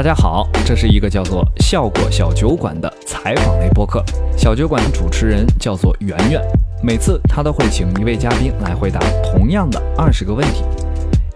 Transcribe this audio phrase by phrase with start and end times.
[0.00, 4.02] 大家好，这是一个叫做“效果小酒馆”的采访类播客。
[4.34, 6.40] 小酒馆主持人叫做圆圆，
[6.82, 10.64] 每次他都会请一位嘉宾来回答同样的二十个问题。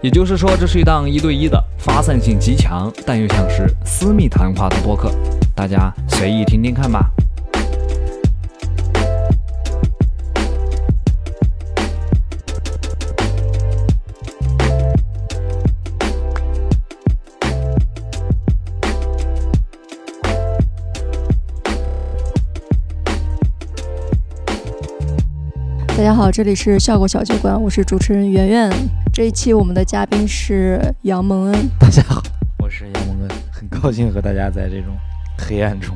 [0.00, 5.10] 也就是说，这是一档一对一的、发散性极强，但又像是私密谈话的播客。
[5.54, 7.10] 大家随意听听看吧。
[26.14, 28.70] 家好，这里是效果小酒馆，我是主持人圆圆。
[29.12, 31.68] 这一期我们的嘉宾是杨蒙恩。
[31.76, 32.22] 大家好，
[32.62, 34.94] 我是杨蒙恩，很高兴和大家在这种
[35.36, 35.92] 黑暗中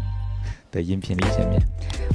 [0.72, 1.62] 的音频里见面。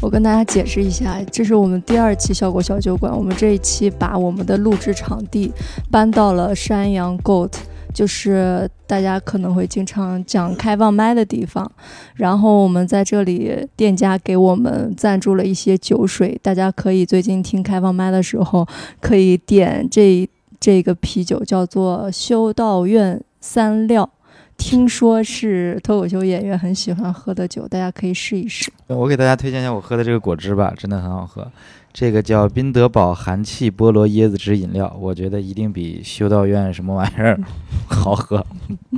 [0.02, 5.54] 我跟大家解释一下，这是我们第二期效果小酒馆，我们这一期把我们的录制场地
[5.90, 7.54] 搬到了山羊 Goat。
[7.94, 11.70] 就是大家可能会经常讲开放麦的地方，
[12.16, 18.68] 然后我们在这里店家给我们赞助了一些酒水，大家可以最近听开放麦的时候
[19.00, 24.10] 可以点这这个啤酒，叫做修道院三料，
[24.58, 28.72] 听说是脱口秀演员很喜欢喝的酒，大家可以试一试。
[28.88, 31.52] 我给大家推荐一下我喝的这个果汁吧，真的很好喝。
[31.92, 37.40] 这个叫宾得宝含气菠萝椰子汁饮料，我觉得一定比修道院什么玩意儿
[37.86, 38.44] 好喝。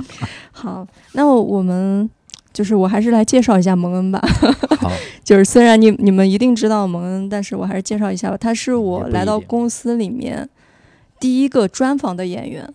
[0.52, 2.08] 好，那我们
[2.52, 4.18] 就是我还是来介绍一下蒙恩吧。
[4.78, 4.90] 好，
[5.24, 8.36] 就是虽然你你们一定知道蒙恩，但是我还是介绍一下吧。
[8.36, 10.48] 他是我来到公司里面
[11.18, 12.72] 第一个专访的演员，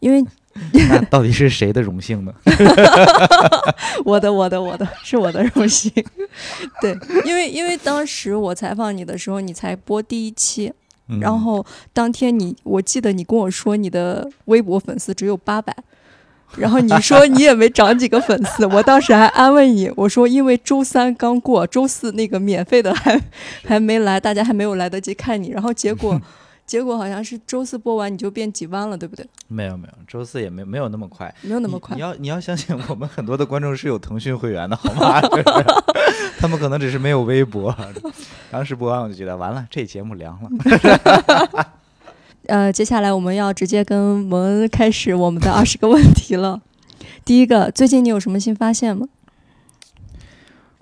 [0.00, 0.24] 因为。
[0.88, 2.32] 那到底是谁的荣幸呢？
[4.04, 5.90] 我的，我的，我的是我的荣幸。
[6.80, 10.72] 对，因为因为当时我采访你的时候，你才播第一期，
[11.20, 15.74] 然后当天你，我记得你跟我说你的微博粉丝只有八百，
[16.56, 23.18] 然后你说你也没涨几个粉丝，我当时还安慰你，我说因为周三刚过，周四那个免费的还
[23.66, 26.20] 还没来，大家还没有来得及看你，然后结果。
[26.64, 29.26] 结果好像是周四播完你就变几万了，对不对？
[29.48, 31.94] 没有没有，周四也没没有那么快，没有那么快。
[31.94, 35.20] 你要你要相信我们很多的观众是有腾讯会员的，好吗？
[36.38, 37.74] 他们可能只是没有微博。
[38.50, 40.50] 当时播完我就觉得完了，这节目凉了。
[42.46, 46.62] 呃，接下来我们要直接跟蒙恩开始我们的 二十个问题了。
[47.24, 49.06] 第一个，最近你有什么新发现吗？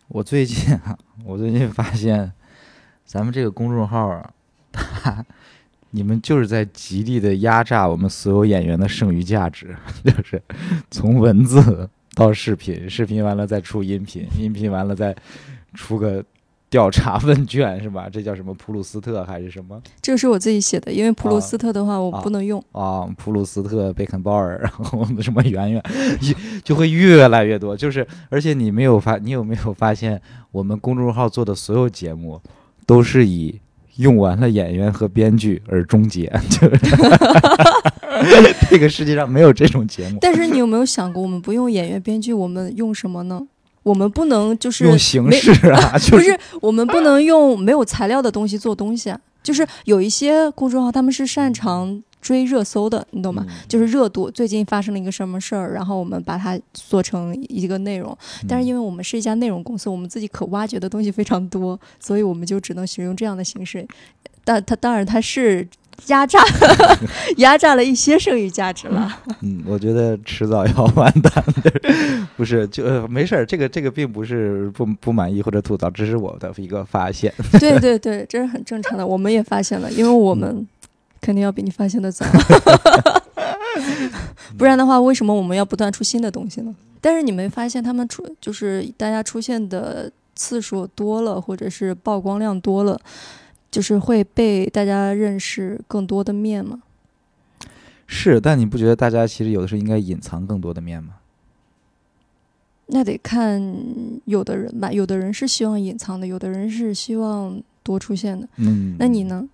[0.09, 2.33] 我最近啊，我最近发现
[3.05, 4.31] 咱们这个公众号啊，
[4.71, 5.25] 它。
[5.93, 9.75] 你们就是在极力的压榨我们所有演员的剩余价值，
[10.05, 10.41] 就是
[10.91, 15.15] 从文字到视频，视频完了再出音频，音频完了再
[15.75, 16.25] 出个
[16.69, 18.09] 调查问卷，是吧？
[18.09, 19.83] 这叫什么普鲁斯特还是什么？
[20.01, 23.09] 这个是我自己写的，因为普鲁斯特的话我不能用啊。
[23.19, 25.83] 普鲁斯特、贝肯鲍尔， 然后什么圆圆，
[26.63, 27.77] 就会越来越多。
[27.77, 30.21] 就是，而且你没有发，你有没有发现，
[30.53, 32.41] 我们公众号做的所有节目
[32.87, 33.61] 都是以。
[34.01, 36.79] 用完了演员和编剧而终结， 就是
[38.71, 40.19] 这个世界上没有这种节目。
[40.21, 43.41] 但是你有没有想过，我们不用演员编剧，我们用什么呢？
[43.83, 49.19] 我们不能就是用形式啊， 不是我们不能用没有材料的东西做东西啊。
[49.43, 52.03] 就是有一些公众号，他们是擅长。
[52.21, 53.47] 追热搜的，你懂吗？
[53.69, 58.17] 就是热度，最近发生了一个什么事儿，然后我们把它做成一个内容。
[58.47, 63.87] 但是因为我们是一家内容公司，我们自己可挖掘的东西非常多，所以我们就只能使用这样的形式。
[64.45, 65.67] 但它当然它是
[66.07, 66.41] 压榨，
[67.39, 69.21] 压榨了一些剩余价值了。
[69.41, 71.33] 嗯，我觉得迟早要完蛋
[71.63, 71.73] 的，
[72.37, 73.47] 不是就没事儿。
[73.47, 77.33] 这个这个并不是不不满意或者吐槽，只是我的一个发现。
[77.59, 79.07] 对对对，这是很正常的。
[79.07, 80.67] 我们也发现了，因为我们。
[81.21, 82.25] 肯定要比你发现的早，
[84.57, 86.75] 不然的话，为什么我们要不断出新的东西呢？
[87.01, 92.99] 但是你没发现他们出，就是大家出现的次数多了，或者是曝光量多了，
[93.71, 96.83] 就是会被大家认识更多的面吗？
[98.07, 101.15] 是，但你不觉得大家其实有的时候应该隐藏更多的面吗？
[102.93, 103.63] 那得看
[104.25, 108.49] 有的人吧，有的人是希望隐藏的，有的人是希望多出现的。
[108.57, 109.49] 嗯，那你呢？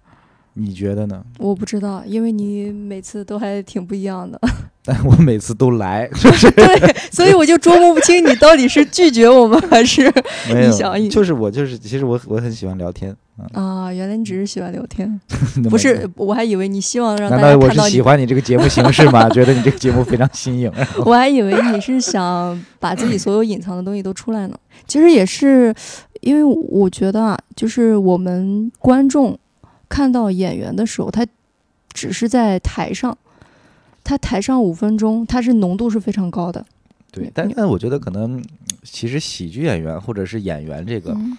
[0.58, 1.22] 你觉得呢？
[1.38, 4.40] 我不知道，因为你每次都还挺不一样的。
[4.82, 6.64] 但 我每次都来，就 是对，
[7.10, 10.10] 所以我就琢磨不清你到底是拒绝我们还是
[10.48, 11.10] 你想。
[11.10, 13.14] 就是我就是，其实我我很喜欢聊天
[13.52, 13.92] 啊。
[13.92, 15.20] 原来你只是喜欢聊天，
[15.68, 16.08] 不是？
[16.14, 17.58] 我还以为你希望让大家看到。
[17.58, 19.28] 难道我是喜欢你这个节目形式吗？
[19.28, 20.72] 觉得你这个节目非常新颖。
[21.04, 24.56] 我还以为你是想把自己所有隐藏的东西都出来呢。
[24.86, 25.74] 其实也是，
[26.20, 29.38] 因为我觉得啊，就是我们观众。
[29.88, 31.26] 看到演员的时候，他
[31.92, 33.16] 只是在台上，
[34.04, 36.64] 他台上五分钟，他是浓度是非常高的。
[37.10, 38.44] 对，但但我觉得可能
[38.82, 41.36] 其实喜剧演员或者是演员这个，嗯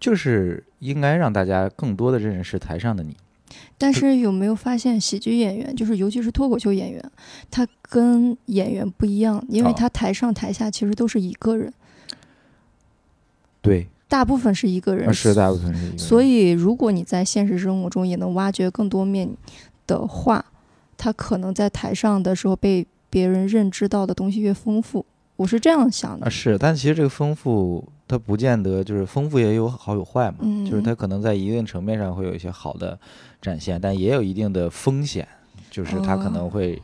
[0.00, 3.16] 就是应该让大家更多的认识台上的你。
[3.78, 7.10] 但是有没有发现，喜剧演员就是尤其是脱口秀演员，
[7.50, 11.72] 他跟演员不一样，因为哦他台上台下其实都是一个人，
[13.62, 15.08] 对，大部分是一个人。
[15.08, 15.98] 啊是大部分是一个人。
[15.98, 19.28] 所以，如果你在现实生活中也能挖掘更多面
[19.88, 20.44] 的话，
[20.96, 25.04] 他可能在台上的时候被别人认知到的东西越丰富。
[25.34, 26.30] 我是这样想啊的。
[26.30, 32.96] 是，但其实这个丰富，它不见得就是丰富也有好有坏嘛，嗯就是它可能在一定层面上会有一些好的
[33.42, 35.26] 展现，但也有一定的风险，
[35.70, 36.80] 就是它可能哦会。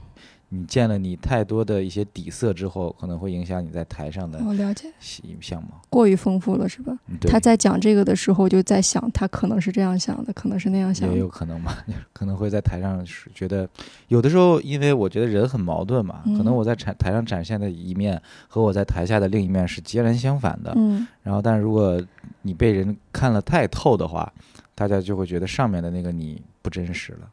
[0.52, 5.80] 你见了你太多的一些底色之后，可能会影响你在台上的我了解，形象吗。
[5.88, 6.98] 过于丰富了是吧？
[7.22, 11.28] 他在讲这个的时候，就在想，他可能是这样想的，可能是那样想也有。
[11.28, 13.68] 可能吧， 可能会在台上是觉得，
[14.08, 20.72] 有的时候因为我觉得人很矛盾嘛，可能嗯我在台台上展现的一面和我在台下的另一面是截然相反的。
[20.74, 22.02] 嗯，然后，但如果
[22.42, 24.32] 你被人看了太透的话，
[24.74, 27.30] 大家就会觉得上面的那个你不真实了，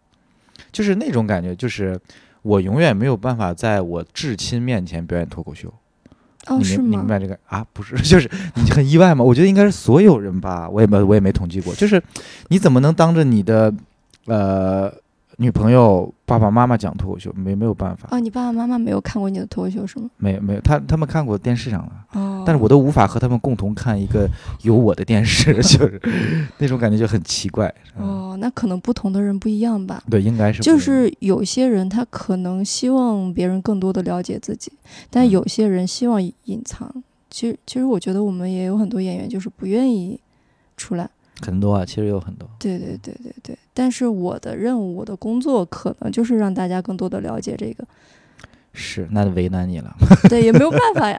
[0.72, 2.00] 就是那种感觉，就是
[2.48, 5.74] 我永远没有办法在我至亲面前表演脱口秀。
[6.48, 7.08] 哦，是你明你明？
[7.08, 7.66] 白这个啊？
[7.74, 9.22] 不是， 就是你很意外吗？
[9.24, 12.02] 我觉得应该是所有人吧，我也没我也没统计过，就是
[12.48, 13.74] 你怎么能当着你的
[14.28, 14.90] 呃
[15.40, 17.32] 女朋友、爸爸妈妈讲脱口秀？
[17.36, 20.10] 没没有办法，哦，你爸爸妈妈没有看过你的脱口秀是吗？
[20.18, 24.28] 没有没有，他他们看过电视上的，哦，但是我都无法和他们共同看一个
[24.64, 26.02] 有我的电视，就是
[26.58, 27.72] 那种感觉就很奇怪。
[27.98, 30.02] 嗯，哦，那可能不同的人不一样吧。
[30.10, 34.72] 对，应该是就是有些人他可能希望别人更多的了解自己，
[35.12, 36.92] 但嗯有些人希望隐藏。
[37.30, 40.20] 其实，其实我觉得我们也有很多演员就是不愿意
[40.78, 41.08] 出来。
[41.42, 42.50] 很多啊，其实有很多。
[42.60, 43.58] 对对对对对。
[43.74, 47.86] 但是我的任务，我的工作可能就是让大家更多的了解这个。
[48.74, 49.96] 是，那为难你了。
[50.30, 51.18] 对，也没有办法呀。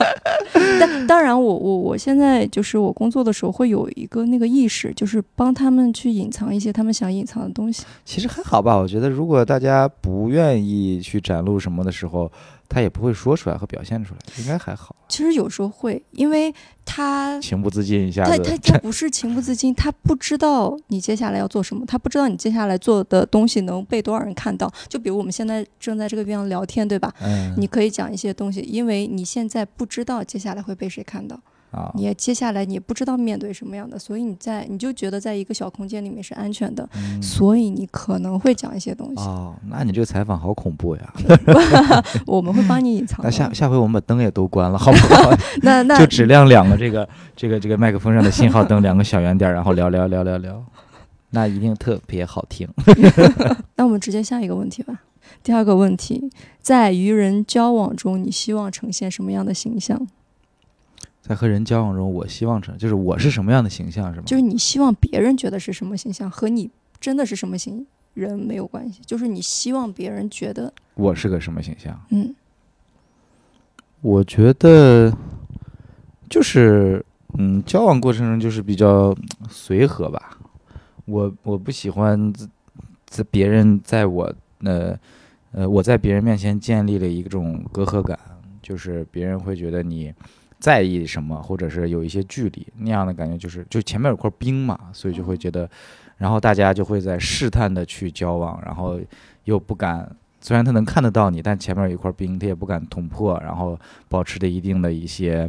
[0.80, 7.84] 但当然我，我我现在就是我工作的时候会有一个那个意识，就是帮他们去隐藏一些他们想隐藏的东西。
[8.06, 12.30] 其实还好吧，我觉得如果大家不愿意去展露什么的时候，
[12.70, 14.94] 他也不会说出来和表现出来，应该还好。
[15.08, 24.72] 其实有时候会，因为他情不自禁一下子他他他不是情不自禁， 他不知道你接下来要做什么，他不知道你接下来做的东西能被多少人看到。
[24.88, 27.12] 就比如我们现在正在这个地方聊天，对吧？
[27.20, 31.38] 嗯，你可以讲一些东西，因为你现在不知道接下来会被谁看到，
[31.70, 41.12] 啊，你也接下来你也不知道面对什么样的，所以你在你就觉得在一个小空间里面是安全的，嗯所以你可能会讲一些东西，哦，那你这个采访好恐怖呀！
[42.26, 43.20] 我们会帮你隐藏。
[43.22, 45.30] 那下下回我们把灯也都关了，好不好？
[45.62, 50.64] 那那 就只亮两个这个这个这个麦克风上的信号灯，两个小圆点儿，然后聊聊聊聊聊，
[51.30, 52.68] 那一定特别好听。
[53.76, 55.02] 那我们直接下一个问题吧。
[55.44, 56.30] 第二个问题，
[56.60, 60.08] 在与人交往中，你希望呈现什么样的形象？
[61.20, 64.24] 在和人交往中，我希望成就是我是什么样的形象，是吗？
[64.26, 66.70] 就是你希望别人觉得是什么形象，和你
[67.00, 69.00] 真的是什么形人没有关系。
[69.04, 71.98] 就是你希望别人觉得，我是个什么形象？
[72.10, 72.34] 嗯
[74.02, 75.14] 我觉得
[76.30, 77.04] 就是
[77.38, 80.38] 嗯，交往过程中就是比较嗯随和吧。
[81.04, 82.46] 我我不喜欢在
[83.06, 84.34] 在别人在我
[84.64, 84.98] 呃
[85.52, 88.18] 呃我在别人面前建立了一种隔阂感，
[88.62, 90.14] 就是别人会觉得你
[90.60, 95.68] 在意什么，或者是有一些距离那样的感觉，就是就前面有块冰嘛，所以就会觉得，
[96.18, 99.00] 然后大家就会在试探的去交往，然后
[99.44, 100.08] 又不敢。
[100.42, 105.46] 虽然他能看得到你，但前面有一块冰，他也不敢捅破，然后保持着一定的一些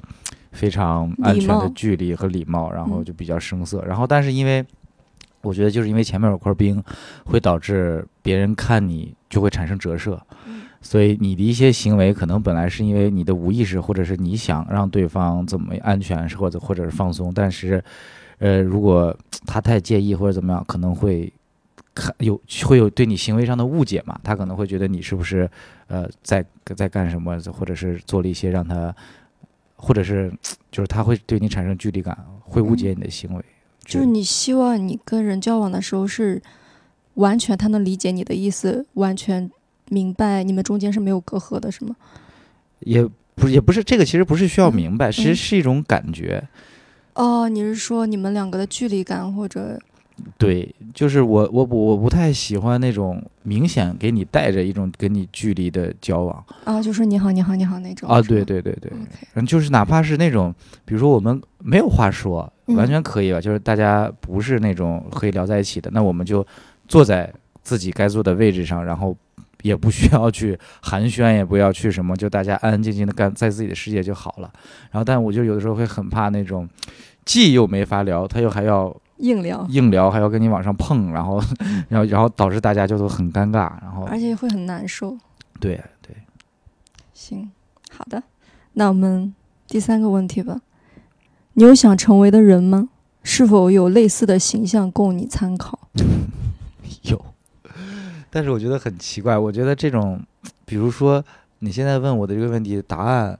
[0.51, 3.82] 非常安全的距离和礼貌，然后嗯就比较生涩。
[3.86, 4.65] 然后，但是因为
[5.44, 6.84] 我觉得就是因为前面有块冰，
[7.24, 17.84] 会导致别人看你就会产生折射，嗯所以你的一些行为可能本来是因为你的无意识，或者是你想让对方怎么安全，或者或者是放松，但是
[18.40, 21.32] 呃，如果他太介意或者怎么样，可能会。
[21.94, 24.18] 看有会有对你行为上的误解嘛？
[24.24, 25.50] 他可能会觉得你是不是
[25.88, 28.96] 呃在在干什么，或者是做了一些让他，
[29.76, 30.32] 或者是
[30.72, 33.44] 就是他会对你产生距离感，会误解你的行为。
[33.84, 36.42] 就是你希望你跟人交往的时候是
[37.16, 39.52] 完全他能理解你的意思，完全
[39.91, 41.93] 明白你们中间是没有隔阂的，是吗？
[42.79, 43.05] 也
[43.36, 46.41] 不也不是这个，其实不是需要嗯明白，其实嗯是一种感觉。
[47.13, 49.77] 哦，你是说你们两个的距离感，或者
[50.38, 56.45] 对，就是我我不我不太喜欢那种明显给你带着一种跟你距离的交往。
[56.63, 60.53] 啊，就是你好，你好，你好那种啊，对对对对，，OK，嗯，就是哪怕是那种，
[60.86, 66.45] 比如说我们没有话说，完嗯全可以吧，就是大家不是那种可以聊在一起的，那我们就
[66.88, 67.31] 坐在
[67.63, 69.15] 自己该坐的位置上，然后
[69.63, 74.51] 也不需要去寒暄，也不要去什么，就大家安安静静的干在自己的世界就好了。
[74.91, 76.68] 然后，但我就有的时候会很怕那种，
[77.25, 81.41] 既又没法聊，他又还要硬聊，硬聊，还要跟你往上碰，然后，
[81.89, 85.18] 然后，然后导致大家就都很尴尬，然后而且会很难受。
[85.60, 86.15] 对对，
[87.13, 87.51] 行，
[87.91, 88.24] 好的，
[88.74, 89.34] 那我们
[89.68, 90.62] 第三个问题吧。
[91.53, 92.89] 你有想成为的人吗？
[93.24, 95.77] 是否有类似的形象供你参考？
[97.03, 97.24] 有，
[98.32, 99.38] 但是我觉得很奇怪。
[99.38, 100.20] 我觉得这种，
[100.66, 101.24] 比如说
[101.60, 103.38] 你现在问我的这个问题，答案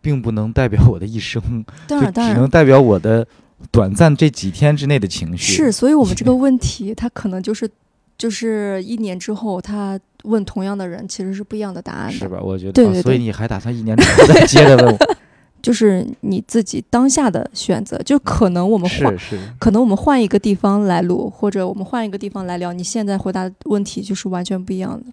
[0.00, 1.42] 并不能代表我的一生，
[1.86, 3.26] 当然，当只能代表我的
[3.70, 5.52] 短暂这几天之内的情绪。
[5.52, 7.68] 是，所以我们这个 问题，它可能就是
[8.16, 12.12] 就是一年之后，他问同样的人，其实是不一样的答案的。
[12.12, 12.38] 是吧？
[12.40, 14.98] 我觉得，对对对哦所以你还打算一年之后再接着问我？
[15.60, 25.06] 就是你自己当下的选择，就可能我们换，是是，可能我们换一个地方来录，或者我们换一个地方来聊，你现在回答的问题就是完全不一样的，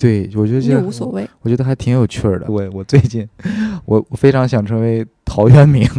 [0.00, 1.28] 对，我觉得无所谓。
[1.42, 2.46] 我觉得还挺有趣儿的。
[2.48, 3.28] 我我最近，
[3.84, 5.88] 我我非常想成为陶渊明，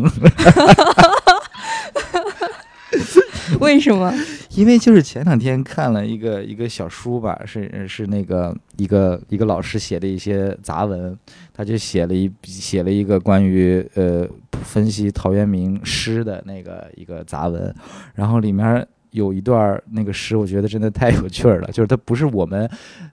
[3.60, 4.14] 为什么？
[4.56, 11.18] 因为就是前两天看了一个一个小书吧，是是那个一个一个老师写的一些杂文，
[11.54, 14.28] 他就写了一写了一个关于呃
[14.64, 17.74] 分析陶渊明诗的那个一个杂文，
[18.14, 22.70] 然后里面有一段那个诗，我觉得真的太有趣了，就是它不是我们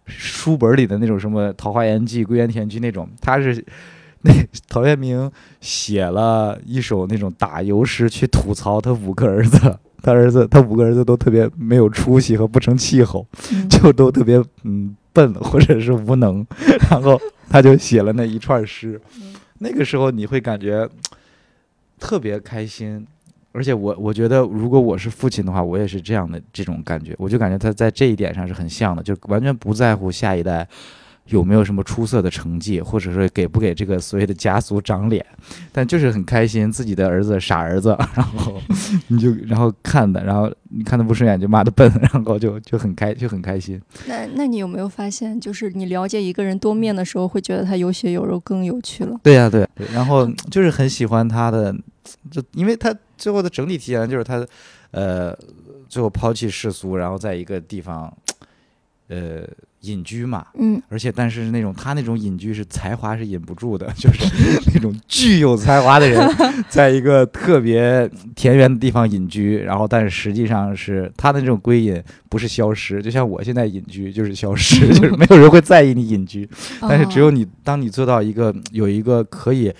[0.07, 3.65] 书本里的那种什么《桃花源记》《归园田居》那种，它是。
[4.23, 4.33] 那
[4.69, 5.31] 陶渊明
[5.61, 16.47] 写了一首那种打油诗，去吐槽他五个儿子，他儿子他五个儿子都特别没有出息和不成气候，嗯 就都特别嗯笨或者是无能，
[16.91, 19.35] 然后他就写了那一串诗嗯。
[19.59, 20.89] 那个时候你会感觉
[21.99, 23.05] 特别开心，
[23.51, 30.67] 而且我我觉得如果我是父亲的话，我也是这样的这种感觉，我就感觉他在这一点上是很像的，就完全不在乎下一代。
[31.29, 35.25] 有没有什么出色的成绩，或者说给不给这个所谓的家族长脸，
[35.73, 38.61] 但就是很开心，自己的儿子傻儿子，然后
[39.09, 43.81] 你就然后看的，然后你看他不顺眼就骂他笨，然后就就很开就很开心。
[44.07, 49.19] 那那你有没有发现，就是你了解一个人多面的时候，会觉得他有血有肉更有趣了？
[49.23, 51.75] 对呀、对对，然后就是很喜欢他的，
[52.31, 54.47] 就因为他最后的整体体验就是他，
[54.93, 55.37] 呃，
[55.89, 58.11] 最后抛弃世俗，然后在一个地方，
[59.09, 59.43] 呃，
[59.83, 60.47] 隐居嘛。
[60.59, 64.25] 嗯，而且，但是那种他那种隐居是才华是隐不住的， 就是
[64.75, 66.21] 那种具有才华的人，
[66.69, 76.49] 在一个特别田园的地方隐居，然后但是实际上是他的那种归隐不是消失，就像我现在隐居就是消失， 就是没有人会在意你隐居，
[76.81, 79.73] 但是只有哦你，当你做到一个有一个可以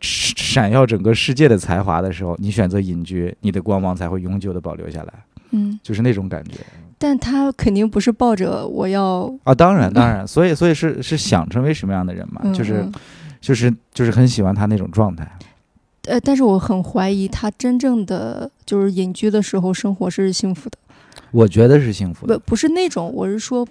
[0.00, 5.12] 闪耀整个世界的才华的时候，你选择隐居，你的光芒才会永久的保留下来，
[5.52, 6.56] 嗯，就是那种感觉
[6.98, 9.54] 但他肯定不是抱着我要，啊！
[9.54, 12.40] 当然，当 然，所以，所以是是想成为什么样的人嘛？
[12.44, 12.92] 嗯就是嗯
[13.40, 15.26] 就是就是很喜欢他那种状态。
[16.06, 20.78] 呃，但是我很怀疑他真正的就是隐居的时候生活是幸福的，
[21.30, 23.66] 我觉得是幸福的不不是那种，我是说。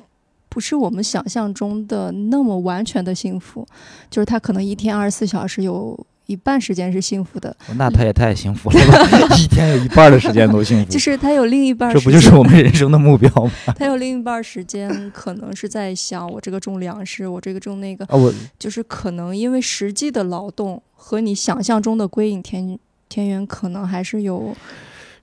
[0.49, 3.67] 不是我们想象中的那么完全的幸福，
[4.09, 5.95] 就是他可能一天二十四小时有
[6.27, 9.35] 一半时间是幸福的，那他也太幸福了吧！
[9.37, 13.51] 一天有一半的时间都幸福，就是他有另一半这时间，不就是我们人生的目标吗？
[13.77, 24.53] 他有另一半时间可能是在想我这个种粮食，我这个种那个，啊，我就是可能因为实际的劳动和你想象中的归隐田田园可能还是有，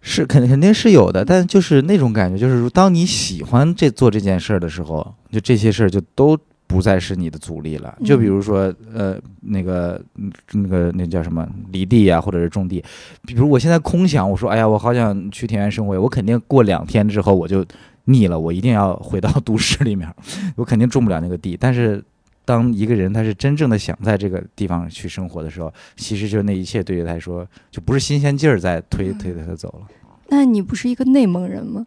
[0.01, 6.39] 是肯肯定是有的，但就是那种感觉，就是当你喜欢这做这件事儿的时候，就这些事儿就都
[6.75, 7.97] 不再是你的阻力了。
[8.05, 12.83] 就比如说，呃，那个嗯那个那叫什么犁地呀、或者是种地，
[13.25, 17.65] 比如我现在空想，我说，哎呀，我好想去田园生活，我肯定过两天之后我就
[18.07, 20.13] 腻了，我一定要回到 都市里面，
[20.57, 21.57] 我肯定种不了那个地。
[21.57, 22.03] 但是
[22.45, 29.87] 当一个人他是真正的想在这个地方去生活的时候，其实就那一切对于他来说就不是新鲜劲儿在推推着他走了。
[30.29, 31.87] 那你不是一个内蒙人吗？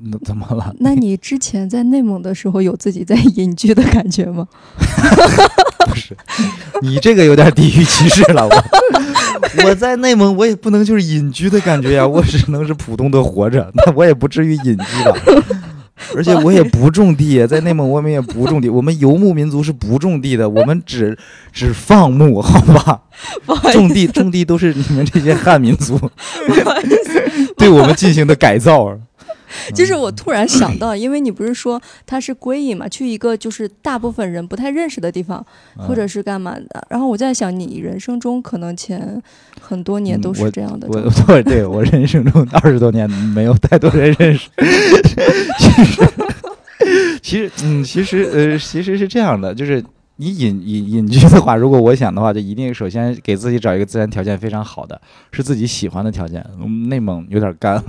[0.00, 0.72] 那怎么了？
[0.78, 4.46] 那你之前在内蒙的时候有自己在隐居的感觉吗？
[5.88, 6.16] 不是，
[6.82, 8.46] 你这个有点地域歧视了。
[8.46, 15.12] 我我在内蒙，我也不能就是隐居的感觉呀，我只能是普通的活着，那我也不至于隐居吧。
[16.14, 21.18] 而且我也不种地，在内蒙我们也不种地，我们游牧民族是不种地的，我们只
[21.52, 23.00] 只放牧，好吧？
[23.46, 25.98] 好种地种地都是你们这些汉民族
[27.56, 28.96] 对我们进行的改造。
[29.74, 35.44] 就是我突然想到，因为你不是说他是归隐嘛，去一个就是大部分人不太认识的地方，
[35.78, 36.86] 嗯或者是干嘛的。
[36.88, 39.22] 然后我在想，你人生中可能前
[39.60, 40.86] 很多年都是这样的。
[40.88, 44.48] 我对我人生中二十多年没有太多人认识，
[45.58, 46.10] 其实
[47.22, 49.84] 其实，嗯，其实，呃，其实是这样的，就是
[50.20, 55.00] 你隐隐隐居的话，如果我想的话，就一定首先给自己找一个自然条件非常好的，
[55.32, 56.44] 是自己喜欢的条件。
[56.60, 57.82] 嗯内蒙有点干，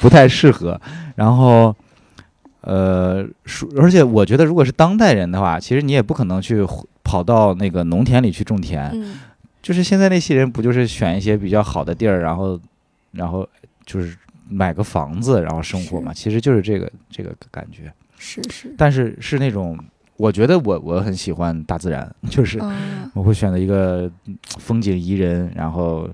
[0.00, 0.80] 不太适合。
[1.16, 1.74] 然后，
[2.62, 6.66] 呃，属而且我觉得，如果是当代人的话，其实你也不可能去
[7.04, 8.90] 跑到那个农田里去种田。
[8.94, 9.20] 嗯，
[9.60, 12.58] 就是现在那些人不就是选一些比较好的地儿，然后，
[13.12, 13.46] 然后
[13.84, 14.16] 就是
[14.48, 17.92] 买个房子，然后生活嘛，其实就是这个这个感觉。
[18.16, 19.78] 是是，但是是那种，
[20.18, 26.06] 我觉得我我很喜欢大自然， 就是嗯我会选择一个嗯风景宜人，然后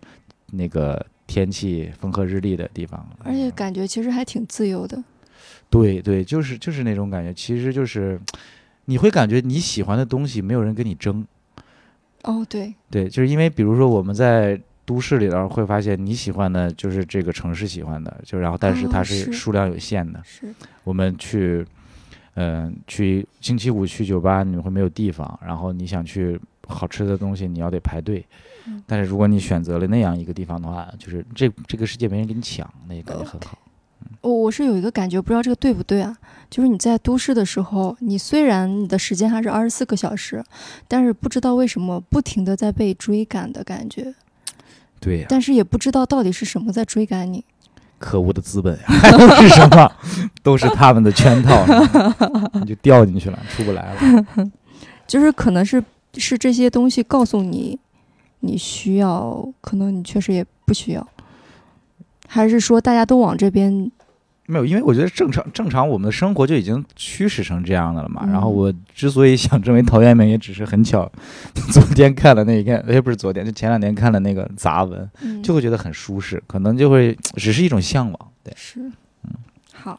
[0.53, 3.05] 那个天气风和日丽的地方。
[3.25, 5.03] 而且感觉其实还挺自由的。
[5.71, 8.21] 对对，就是就是那种感觉，其实就是
[8.85, 11.27] 你会感觉你喜欢的东西没有人跟你争。
[12.23, 20.21] 哦，对，对，就是因为比如说我们在都市里头会发现你喜欢的就是这个城市喜欢的，就然后但是它是数量有限的。
[20.25, 21.67] 是，我们去，
[22.35, 28.25] 嗯、去星期五去酒吧你会没有地方，然后你想去好吃的东西你要得排队。
[28.67, 33.59] 嗯但是如果你选择了那样一个地方的话，就是这这个世界没人跟你抢，那也感觉很好。
[34.21, 36.17] 我我是有一个感觉，不知道这个对不对啊？
[36.51, 40.43] 就是你在都市的时候，你虽然你的时间还是二十四个小时，
[40.89, 44.15] 但是不知道为什么不停的在被追赶的感觉，
[44.99, 47.45] 对呀、但是也不知道到底是什么在追赶你。
[48.05, 49.91] 可恶的资本呀，还 能是什么？
[50.43, 51.65] 都是他们的圈套，
[52.61, 54.51] 你就掉进去了，出不来了。
[55.07, 55.83] 就是可能是
[56.19, 57.79] 是这些东西告诉你，
[58.41, 61.07] 你需要，可能你确实也不需要，
[62.29, 63.91] 还是说大家都往这边？
[64.47, 68.23] 没有，因为我觉得正常正常，我们的生活就已经驱使成这样的了嘛。
[68.25, 71.11] 嗯然后我之所以想成为陶渊明，也只是很巧，
[71.73, 78.31] 昨天看了那一篇，也，不是昨天，就前两天看了那个杂文，嗯，就会觉得很舒适，可能就会只是一种向往。
[78.43, 78.81] 对，是，
[79.25, 79.31] 嗯
[79.73, 79.99] 好，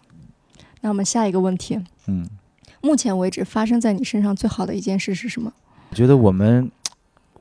[0.82, 2.28] 那我们下一个问题，嗯，
[2.82, 5.52] 目前为止发生在你身上最好的一件事是什么？
[5.89, 6.69] 我觉得我们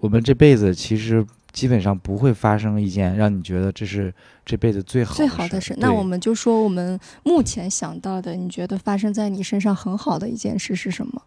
[0.00, 4.12] 我们这辈子其实基本上不会发生一件让你觉得这是
[4.44, 11.22] 这辈子最好最好的的事，那我们就说我们目前想到的，你觉得发生在你身上很好的一件事是什么？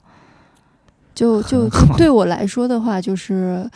[1.16, 3.68] 就 就就对我来说的话，就是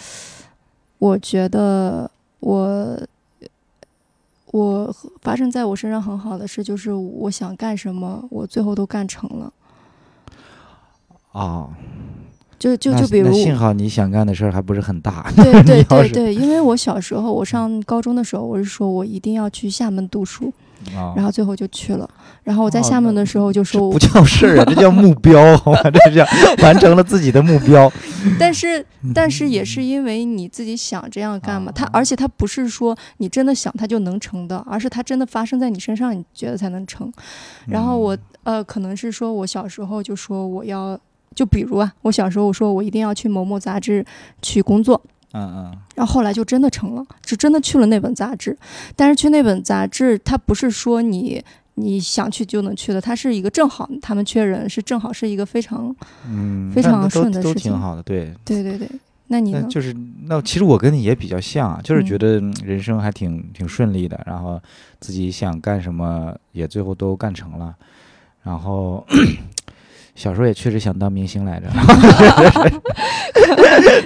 [1.00, 2.12] 我觉得
[2.42, 3.08] 我
[4.48, 9.54] 我发生在我身上很好的事，就是我想干什么，我最后都干成了。
[11.32, 11.70] 啊，
[12.62, 15.26] 就就就比如幸好你想干的事儿还不是很大。
[15.36, 20.54] 对对对对，因为我小时候，我上高中的时候，我是说我一定要去厦门读书，
[20.96, 22.08] 啊，然后最后就去了。
[22.44, 25.42] 然后我在厦门的时候就说我不叫事儿啊，这叫目标？
[26.06, 26.24] 这叫
[26.62, 27.92] 完成了自己的目标。
[28.40, 37.12] 但是，但是也是因为你自己想这样干嘛，它啊而且它不是说你真的想它就能成的，而是它真的发生在你身上，你觉得才能成。
[37.66, 41.00] 然后我呃，可能是说我小时候就说我要，
[41.36, 44.06] 就比如啊，我小时候我说我一定要去某某杂志
[44.42, 45.02] 去工作，
[45.34, 48.58] 嗯嗯然后后来就真的成了，就真的去了那本杂志。
[48.96, 51.44] 但是去那本杂志，它不是说你
[51.76, 55.96] 你想去就能去的，它是一个正好他们缺人，是正好是一个非常
[56.28, 58.34] 嗯，非常顺的事情挺好的，对。
[58.44, 58.90] 对对对。
[59.28, 64.62] 那你就是那其实我跟你也比较像啊，就是嗯觉得嗯人生还挺挺顺利的，然后
[65.00, 67.74] 自己想干什么也最后都干成了，
[68.44, 69.08] 然后
[70.16, 71.68] 小时候也确实想当明星来着，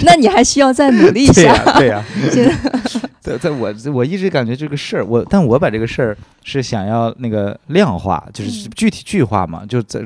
[0.06, 1.80] 那你还需要再努力一对呀、下。
[1.80, 2.52] 对呀、现
[3.20, 10.02] 在在我我一直感觉这个事儿，我但我把这个事儿是想要那个量化，就是嗯具体具化嘛，就在。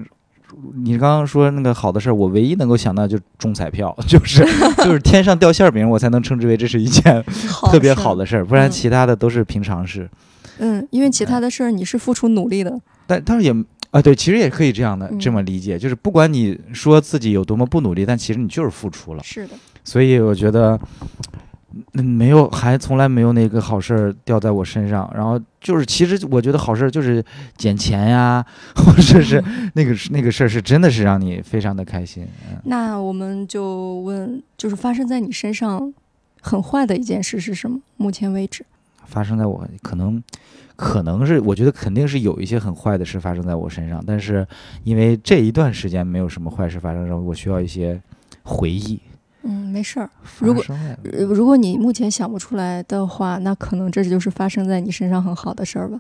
[0.84, 4.44] 你刚刚说那个好的事儿，我唯一能够想到就中彩票，就是
[4.84, 7.24] 就是天上掉馅儿饼，我才能称之为这是一件
[7.72, 8.26] 特别好的。
[8.26, 10.10] 事儿，不然嗯其他的都是平常事。
[10.58, 12.78] 嗯，因为其他的事儿你是付出努力的。
[13.06, 13.54] 但但是也
[13.92, 19.24] 啊，对，其实也可以这样的嗯这么理解，就是不管你说自己有多么不努力，但其实你就是付出了。
[19.24, 20.80] 是的，所以我觉得，
[21.94, 25.12] 嗯，没有，还从来没有那个好事儿掉在我身上。
[25.16, 27.24] 然后就是，其实我觉得好事儿就是
[27.58, 32.28] 捡钱呀，或者是 那个那个事儿是真的是让你非常的开心。
[32.52, 35.92] 嗯，那我们就问，就是发生在你身上
[36.42, 37.80] 很坏的一件事是什么？
[37.98, 38.64] 目前为止，
[39.10, 40.24] 发生在我可能。
[40.76, 44.48] 可能是，我觉得肯定是有一些很坏的事发生在我身上，但是
[44.86, 48.02] 因为这一段时间没有什么坏事发生，然后我需要一些
[48.44, 48.98] 回忆。
[49.42, 50.10] 嗯，没事儿。
[50.40, 50.64] 如果
[51.12, 56.00] 如果你目前想不出来的话，那可能这就是发生在你身上很好的事儿吧，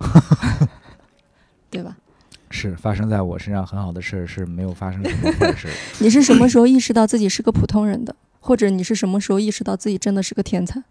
[1.70, 1.96] 对吧？
[2.50, 5.72] 是发生在我身上很好的事儿，是没有发生什么坏事儿。
[6.00, 8.14] 你是什么时候意识到自己是个普通人的？
[8.38, 10.82] 或者你是什么时候意识到自己真的是个天才？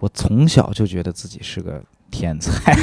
[0.00, 2.74] 我从小就觉得自己是个天才，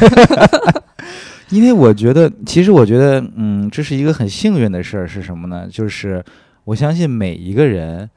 [1.49, 5.67] 因为我觉得，其实我觉得，嗯，这是一个很幸运的事儿，是什么呢？
[5.69, 6.23] 就是
[6.63, 8.10] 我相信每一个人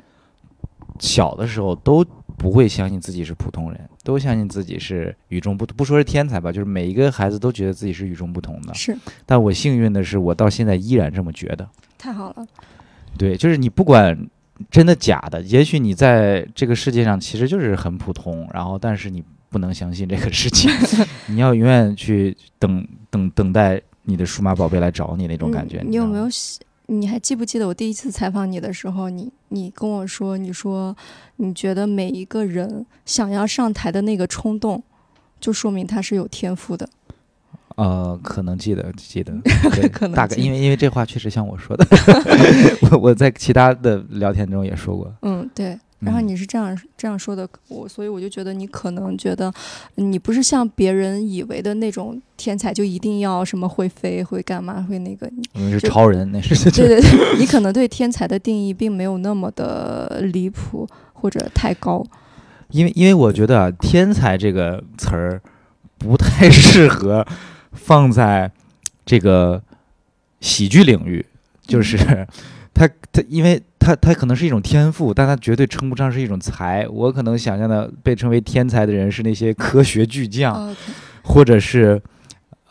[0.98, 2.04] 小的时候都
[2.36, 5.76] 不会相信自己是普通人，都相信自己是与众不同。
[5.76, 8.74] 不说是天才吧，就是每一个孩子都觉得自己是与众不同的。
[8.74, 11.68] 是但我幸运的是，我到现在依然这么觉得。
[11.98, 12.46] 太好了。
[13.18, 14.28] 对，就是你不管
[14.70, 20.70] 真的假的，也许你在这个世界上其实就是很普通，然后但是你不能相信这个事情，
[21.29, 25.79] 你要永远去等等等待你的数码宝贝来找你那种感觉。
[25.79, 26.61] 嗯你有没有喜？
[26.87, 30.96] 你还记不记得我第一次采访你的时候，你你跟我说，你说
[31.37, 34.83] 你觉得每一个人想要上台的那个冲动，
[35.38, 36.88] 就说明他是有天赋的。
[37.76, 39.33] 呃，可能记得记得，
[39.74, 41.87] 对可能大概因为因为这话确实像我说的，
[42.90, 45.12] 我我在其他的聊天中也说过。
[45.22, 45.78] 嗯，对。
[46.00, 49.52] 然后嗯你是这样这样说的，我所以我就觉得你可能觉得
[49.96, 55.30] 你不是像别人以为的那种天才，就一定要什么会飞会干嘛会那个。
[55.52, 62.02] 你们是超人，那是对对对， 你可能对天才的定义并没有那么的离谱或者太高。
[62.70, 65.42] 因为因为我觉得啊，天才这个词儿
[65.98, 67.26] 不太适合
[67.72, 68.50] 放在
[69.04, 69.62] 这个
[70.40, 71.24] 喜剧领域，
[71.66, 71.96] 就是
[72.74, 76.87] 他他，因为他他可能是一种天赋，但他绝对称不上是一种才。
[76.88, 80.74] 我可能想象的被称为天才的人是那些科学巨匠
[81.24, 82.00] 或者是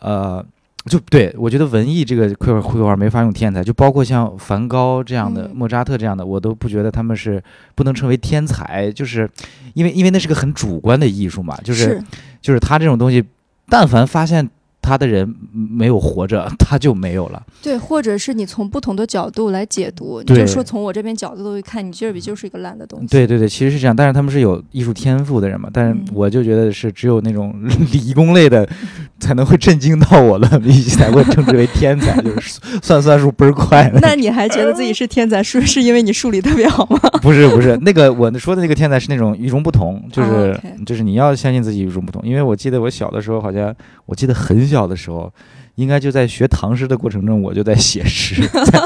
[0.00, 0.44] 呃。
[0.86, 7.40] 就对我觉得文艺这个绘画绘画没法用天才，就包括像梵高这样的、嗯莫扎特这样的，我都不觉得他们是
[7.74, 9.28] 不能称为天才，就是
[9.74, 12.04] 因为因为那是个很主观的艺术嘛，就是是
[12.40, 13.22] 就是他这种东西，
[13.68, 14.48] 但凡发现
[14.82, 17.42] 他的人没有活着， 他就没有了。
[17.62, 23.06] 对，或者是你从不同的角度来解读，你对就说从我这边角度看，你这笔就是一个烂的东西。
[23.06, 27.54] 对对对，其实是这样，但是他们是有艺术天赋的人嘛，但是嗯我就觉得是只有那种
[27.92, 28.68] 理工类的
[29.18, 30.48] 才能会震惊到我的，
[30.96, 33.90] 才会称之为天才，就是算算术倍儿快。
[34.00, 36.98] 那你还觉得自己是天才，是是因为你数理特别好吗？
[37.22, 42.22] 不是不是，那个我说的那个天才是那种与众不同，就是、就是你要相信自己与众不同。
[42.24, 43.74] 因为我记得我小的时候，好像
[44.10, 45.32] 我记得很小的时候，
[45.76, 48.82] 应该就在学唐诗的过程中，我就在写诗， 在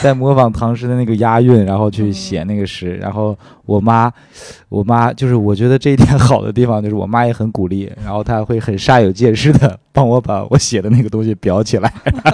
[0.00, 2.94] 在模仿唐诗的那个押韵，然后去写那个诗。
[2.94, 3.36] 然后
[3.66, 4.08] 我妈，
[4.68, 11.92] 我妈就是我觉得这一点好的地方 就是我妈也很鼓励，然后她会很煞有介事的帮我把我写的那个东西裱起来。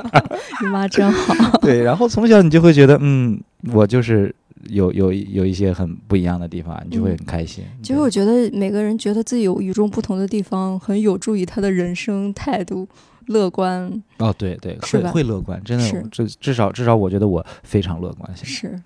[0.61, 1.59] 你妈真好。
[1.63, 3.41] 对，然后从小你就会觉得，嗯，
[3.73, 4.35] 我就是
[4.71, 7.65] 有有有一些很不一样的地方，你就会很开心。
[7.83, 12.87] 其实我觉得每个人觉得自己有与众不同的地方，很有助于他的人生态度、
[13.27, 14.03] 乐观。
[14.19, 18.31] 哦，对对，会是会乐观，真的是，至至少至少我觉得我非常乐观。
[18.37, 18.81] 是。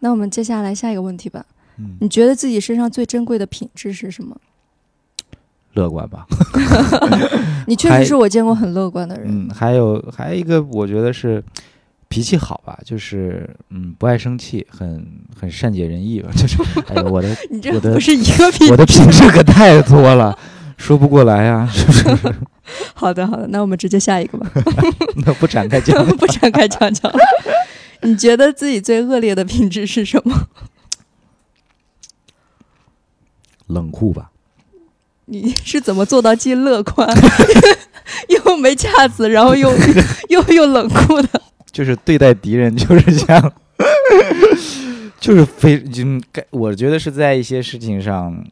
[0.00, 1.44] 那我们接下来下一个问题吧。
[1.76, 4.36] 嗯，你觉得自己身上最珍贵的品质是什么？
[5.74, 6.26] 乐观吧。
[7.68, 9.26] 你确实是我见过很乐观的人。
[9.28, 11.42] 嗯，还有还有一个，我觉得是
[12.08, 15.06] 脾气好吧，就是嗯不爱生气，很
[15.38, 16.30] 很善解人意吧。
[16.34, 16.56] 就是
[16.88, 18.84] 哎呦，我的 你这我的不是一个品我的。
[18.86, 20.36] 品质可太多了，
[20.76, 22.34] 说不过来呀、是不是？
[22.94, 24.50] 好的，好的，那我们直接下一个吧，
[25.24, 26.04] 那不展开讲。
[26.16, 27.12] 不展开讲讲。
[28.02, 30.48] 你觉得自己最恶劣的品质是什么？
[33.66, 34.30] 冷酷吧。
[35.26, 37.06] 你是怎么做到既乐观
[38.28, 39.70] 又没架子，然后又
[40.30, 41.42] 又又冷酷的？
[41.70, 43.52] 就是对待敌人 就是这样，
[45.20, 48.44] 就是非嗯，该我觉得是在一些事情上，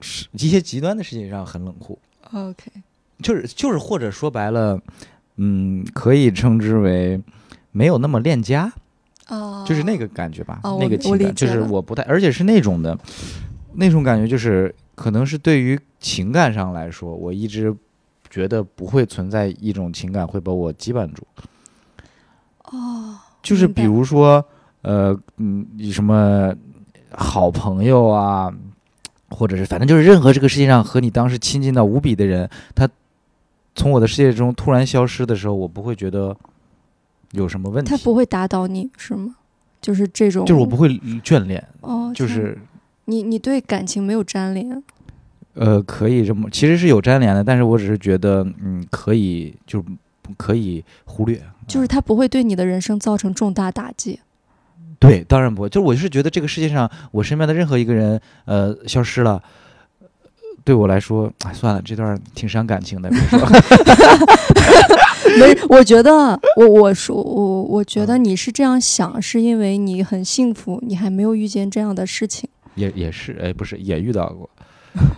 [0.00, 1.98] 是一些极端的事情上很冷酷
[2.32, 2.70] ，OK，
[3.22, 4.80] 就是就是或者说白了，
[5.36, 7.20] 嗯，可以称之为
[7.72, 8.72] 没有那么恋家，
[9.28, 9.64] 哦。
[9.68, 12.98] 就是那个感觉吧，那个情感，就是我不太，而且是那种的，
[13.74, 17.74] 那种感觉就是可能是对于情感上来说，我一直
[18.30, 21.26] 觉得不会存在一种情感会把我羁绊住。
[22.70, 24.44] 哦，就是比如说，
[24.82, 26.54] 呃，嗯，你什么
[27.12, 28.52] 好朋友啊，
[29.28, 32.88] 或者是反正就是任何这个世界上和你当时亲近到无比的人，他
[33.74, 36.36] 从我的世界中突然消失的时候，我不会觉得
[37.32, 39.36] 有什么问题，他不会打倒你是吗？
[39.80, 40.88] 就是这种，就是我不会
[41.24, 42.58] 眷恋，哦，就是
[43.06, 44.82] 你你对感情没有粘连，
[45.54, 49.82] 呃，可以这么，其实是有粘连的，但是我只是觉得，嗯，可以就
[50.36, 54.20] 可以忽略，就是他不会对你的人生造成重大打击。
[54.98, 55.68] 对，当然不会。
[55.68, 59.42] 就我是觉得这个世界上，我身边的任何一个人，呃，消失了，
[60.62, 63.10] 对我来说，哎，算了，这段挺伤感情的。
[65.38, 72.50] 没，我觉得我我说我我觉得嗯你是这样想，是因为你很幸福，你还没有遇见这样的事情。
[72.74, 74.50] 也也是，哎，不是，也遇到过，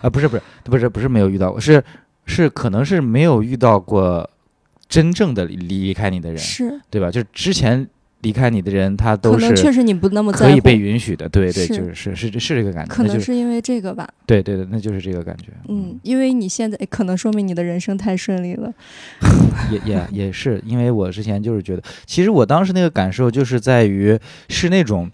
[0.02, 1.82] 啊、不是不是不是不是没有遇到过，是
[2.26, 4.28] 是可能是没有遇到过
[4.92, 7.10] 真正的离离开你的人，是，对吧？
[7.10, 7.88] 就是之前
[8.20, 18.70] 离开你的人，他都可能确是实你不那么可以被允许的，对对，就是是是是这个感觉，可能是因为这个吧，对对对，那就是这个感觉，嗯，因为你现在可能说明你的人生太顺利了，
[19.72, 24.18] 也也也是，因为我之前就是觉得，其实我当时那个感受就是在于
[24.50, 25.10] 是那种。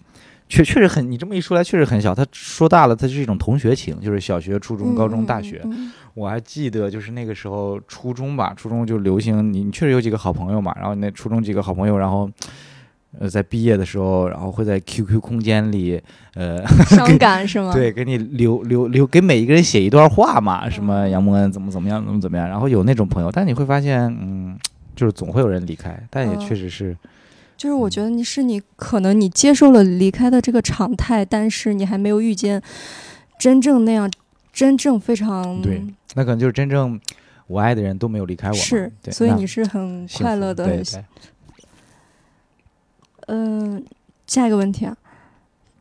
[0.49, 2.13] 确确实很，你这么一说来确实很小。
[2.13, 5.61] 他说大了，它是一种同学情，就是小学、初中、高中、大学。
[5.63, 10.73] 嗯，嗯我还记得，就是那个时候初中吧，初中就流行你，你确实有几个好朋友嘛。
[10.75, 12.27] 然后那初中几个好朋友，然后
[13.19, 16.01] 呃，在毕业的时候，然后会在 QQ 空间里，
[16.33, 17.71] 呃，嗯伤感是吗？
[17.77, 22.47] 对，给你留留留，给每一个人写一段话嘛，什么嗯杨蒙恩怎么怎么样，怎么怎么样。
[22.49, 24.57] 然后有那种朋友，但你会发现，嗯，
[24.95, 26.95] 就是总会有人离开，但也嗯确实是，
[27.59, 32.63] 就是我觉得你是你可能你接受了离开的这个常态，但是你还没有遇见
[33.37, 34.09] 真正那样
[34.53, 35.83] 真正非常对
[36.15, 36.97] 那可能就是真正
[37.47, 38.53] 我爱的人都没有离开我。
[38.53, 41.03] 是，对所以你是很快乐的，很对对。
[43.27, 43.83] 嗯，
[44.25, 44.95] 下一个问题啊，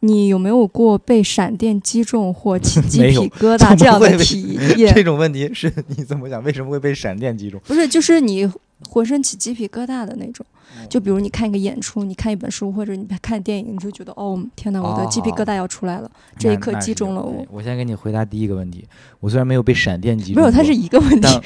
[0.00, 4.92] 你有没有过被闪电击中或起 鸡皮疙瘩这样的体验？
[4.92, 6.42] 这种问题是你怎么想？
[6.42, 7.60] 为什么会被闪电击中？
[7.64, 8.50] 不是，就是你
[8.88, 10.44] 浑身起鸡皮疙瘩的那种。
[10.88, 17.46] 哦就比如你看一个演出，你看一本书，或者你看电影，你就觉得哦，天哪，我的鸡皮疙瘩要出来了，这一刻击中了我。
[17.50, 18.86] 我先给你回答第一个问题，
[19.20, 21.40] 我虽然没有被闪电击中没有，它是一个问题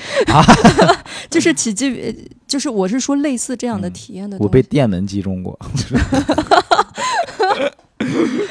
[1.29, 4.37] 就是起鸡皮，就是我是说类似这样的嗯体验的。
[4.39, 5.59] 我被电门击中过，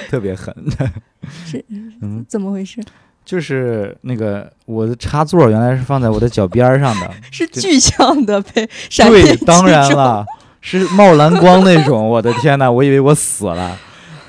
[0.09, 0.53] 特别狠。
[1.45, 1.63] 是
[2.01, 2.83] 嗯，怎么回事？
[3.23, 9.97] 就是那个我的插座原来是放在我的脚边儿上的，是就具象的被闪电对，击当然中。
[9.97, 10.25] 了，
[10.61, 12.07] 是冒蓝光那种。
[12.07, 13.77] 我的天呐，我以为我死了。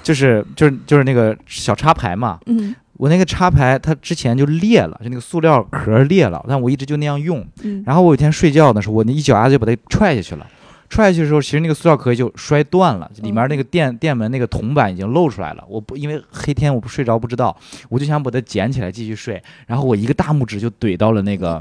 [0.02, 7.44] 就是就是就是那个小插排嘛，嗯我那个插排它之前就裂了，就那个塑料壳裂了，但我一直就那样用。
[7.62, 10.46] 嗯，然后我有一天睡觉的时候，我那一脚丫子就把它踹下去了。
[10.88, 15.64] 踹下去的时候，其实那个塑料壳就摔断了，里面那个电电门那个铜板已经露出来了。
[15.68, 17.56] 我不因为黑天我不睡着不知道，
[17.88, 19.42] 我就想把它捡起来继续睡。
[19.66, 21.60] 然后我一个大拇指就怼到了那个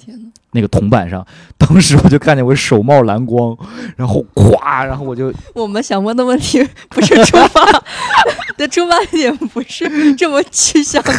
[0.54, 1.26] 那个铜板上，
[1.58, 3.58] 当时我就看见我手冒蓝光，
[3.96, 7.66] 然后咵，然后我就我们想问的问题不是出发
[8.58, 11.14] 的出发点不是 这么具象的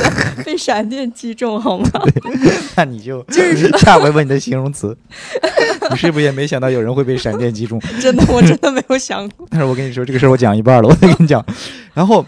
[0.44, 1.90] 被闪电击中好吗？
[2.76, 4.96] 那你就就是下回问你的形容词，
[5.90, 7.80] 你是不是也没想到有人会被闪电击中？
[8.00, 9.46] 真的，我真的没有想过。
[9.50, 11.44] 但是我跟你说，这个事儿我讲一半了，我再跟你讲。
[11.94, 12.24] 然后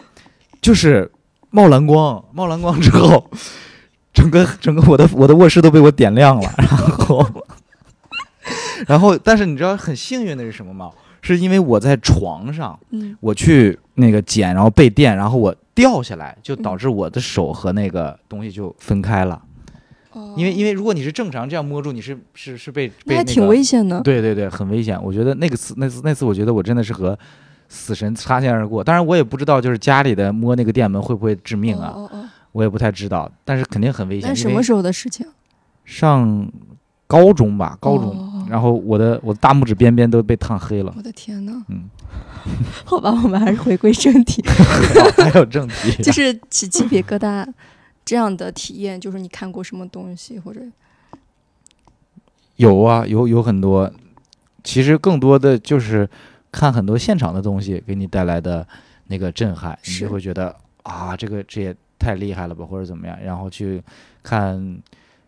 [0.60, 1.10] 就是
[1.50, 3.30] 冒蓝光，冒蓝光之后，
[4.14, 6.50] 整个整个我的我的卧室都被我点亮了。
[6.56, 7.26] 然后，
[8.88, 10.90] 然后，但是你知道很幸运的是什么吗？
[11.20, 19.42] 是因为我在床上，嗯我去那个捡，然后被电，然后我掉下来，就导致我的手和那个东西就分开了。
[20.36, 24.00] 因为因为为如果你是正常这样摸住，你是是是被被那个还挺危险的。
[24.02, 24.96] 对对对，很危险。
[25.02, 27.18] 我觉得那个次那次那次，我觉得我真的是和
[27.68, 28.84] 死神擦肩而过。
[28.84, 33.30] 当然，我也不知道就是家里的摸那个电门会不会致命啊，哦哦哦，我也不太知道。
[33.44, 34.28] 但是肯定很危险。
[34.30, 35.26] 那什么时候的事情？
[35.84, 36.50] 上
[37.06, 40.92] 高中吧，高中，哦然后我的我的大拇指边边都被烫黑了。
[40.96, 41.88] 我的天呐，嗯，
[42.84, 47.46] 好吧，我们还是回归正题， 好还有正题， 就是起鸡皮疙瘩
[48.04, 50.60] 这样的体验，就是你看过什么东西或者
[52.56, 53.90] 有啊，有有很多。
[54.62, 56.08] 其实更多的就是
[56.50, 58.66] 看很多现场的东西给你带来的
[59.08, 63.18] 那个震撼，你就会觉得啊，这个这也太厉害了吧，或者怎么样。
[63.22, 63.82] 然后去
[64.22, 64.80] 看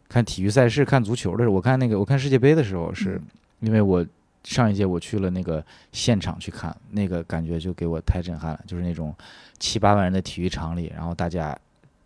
[0.09, 3.21] 看体育赛事，看足球的时候，我看那个我看世界杯的时候，是
[3.61, 4.05] 因为我
[4.45, 9.15] 上一届我去了那个现场去看，那个感觉就给我太震撼了，就是那种
[9.59, 11.59] 七八万人的体育场里，然后大家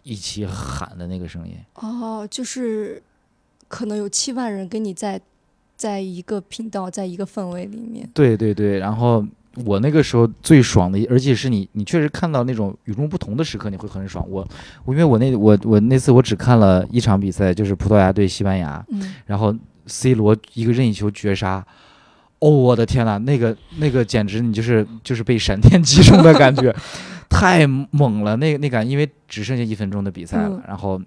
[0.02, 1.54] 一起喊的那个声音。
[1.74, 3.02] 哦，就是
[3.68, 5.20] 可能有七万人跟你在
[5.76, 8.08] 在一个频道，在一个氛围里面。
[8.14, 9.22] 对对对，然后
[9.64, 14.24] 我那个时候最爽的，而且是你，你确实看到那种与众不同的时刻，你会很爽。
[14.28, 14.46] 我
[14.84, 19.54] 我因为我那我我那次我只看了一场比赛，就是葡萄牙对西班牙，嗯，然后
[19.86, 21.66] C 罗一个任意球绝杀，
[22.38, 26.72] 哦，我的天呐，那个那个简直你就是就是被闪电击中的感觉，
[27.28, 28.36] 太猛了。
[28.36, 31.00] 那那感，因为只剩下一分钟的比赛了，嗯然后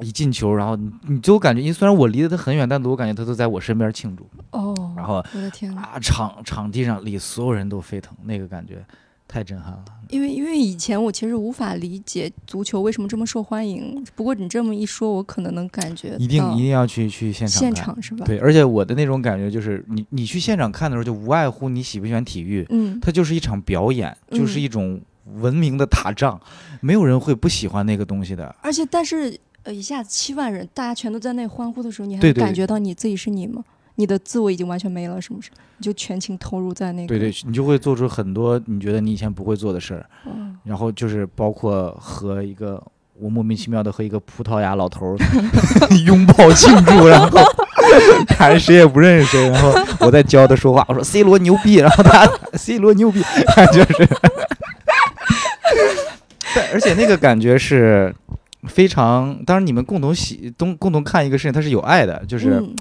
[0.00, 4.26] 一进球，然后你你就感觉，因为虽然我离得他很远，但我感觉他都在我身边庆祝。
[4.50, 8.84] 哦，然后我的天呐，啊，场场地上里所有人都沸腾，那个感觉
[9.28, 9.84] 太震撼了。
[10.10, 18.26] 因为因为以前我其实无法理解足球为什么这么受欢迎，不过你这么一说，我可能能感觉一定一定要去去现场现看场是吧？
[18.26, 25.00] 对，而且我的那种感觉就是，你你去现场看的时候，就无外乎你喜不喜欢体育，嗯，它就是一场表演，就是嗯一种
[25.40, 26.38] 文明的打仗，
[26.80, 28.54] 没有人会不喜欢那个东西的。
[28.60, 33.64] 而且但是呃，一下子七万人，大家全都在那欢呼的时候，你还感觉到你自己是你吗？
[33.96, 35.50] 你的自我已经完全没了，是不是？
[35.78, 37.08] 你就全情投入在那个。
[37.08, 42.82] 对对，你就会做出很多你觉得你以前不会做的事儿，嗯然后就是包括和一个
[43.18, 45.16] 我莫名其妙的和一个葡萄牙老头儿
[46.04, 47.38] 拥抱庆祝，然后
[48.38, 53.22] 俩人谁也不认识谁，然后我在教他说话，我说 C 罗牛逼，然后他 C 罗牛逼，
[53.72, 54.08] 就是，
[56.54, 58.14] 但而且那个感觉是
[58.68, 62.60] 非常，当然你们共同喜东共同看一个事情，它是有爱的，就是。
[62.60, 62.74] 嗯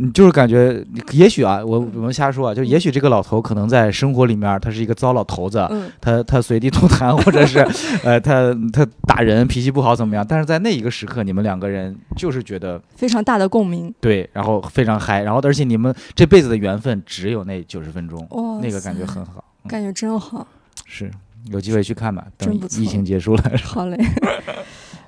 [0.00, 0.80] 你就是感觉，
[1.10, 7.58] 也许啊，我我们瞎说啊，就也许这个老头可能在生活里面他是一个糟老头子，嗯他他随地吐痰，或者是
[8.06, 10.24] 呃他他打人脾气不好怎么样？
[10.24, 13.92] 但是在那一个时刻，你们两个人就是觉得非常大的共鸣。
[14.00, 20.46] 对，然后非常嗨，然后而且你们这辈子的缘分只有那九十分钟，哇那个感觉很好，嗯感觉真好，
[20.86, 21.10] 是
[21.50, 23.42] 有机会去看吧，等疫情结束了。
[23.64, 23.98] 好嘞。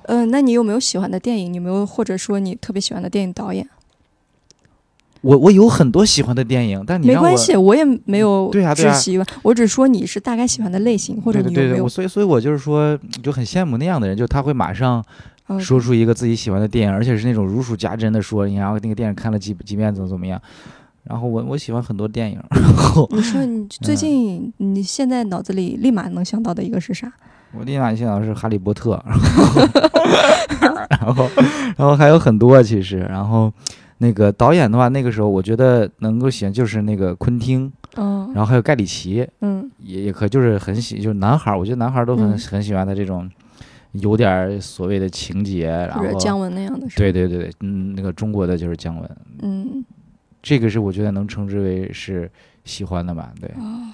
[0.03, 1.51] 嗯、那你有没有喜欢的电影？
[1.51, 3.67] 你有没有或者说你特别喜欢的电影导演？
[5.21, 15.03] 我我有很多喜欢的电影，但你没关系，我也没有对啊对啊只喜欢，我只说你是大概喜欢的类型，或者你有没有我所以所以我就是说，就很羡慕那样的人，就他会马上
[15.45, 20.41] 呃说出一个自己喜欢的电影，而且是那种如数家珍的说，然后那个电影看了几几遍怎么怎么样。
[21.03, 27.13] 然后我我喜欢很多电影，然后你说你最嗯近你现在脑子里立马能想到的一个是啥？
[27.53, 29.01] 我立马想到是《哈利波特》，
[30.89, 31.29] 然后
[31.77, 33.51] 然后还有很多其实，然后
[33.97, 43.29] 那个导演的话，那个时候我觉得能够喜欢就是那个昆汀，嗯然后还有盖里奇，嗯也也可就是很喜就是男孩儿，我觉得男孩儿都很、嗯很喜欢他这种
[43.91, 46.87] 有点儿所谓的情节，然后姜文那样的？
[46.95, 49.83] 对对对对，嗯，那个中国的就是姜文，嗯
[50.41, 52.31] 这个是我觉得能称之为是
[52.63, 53.93] 喜欢的吧，对，啊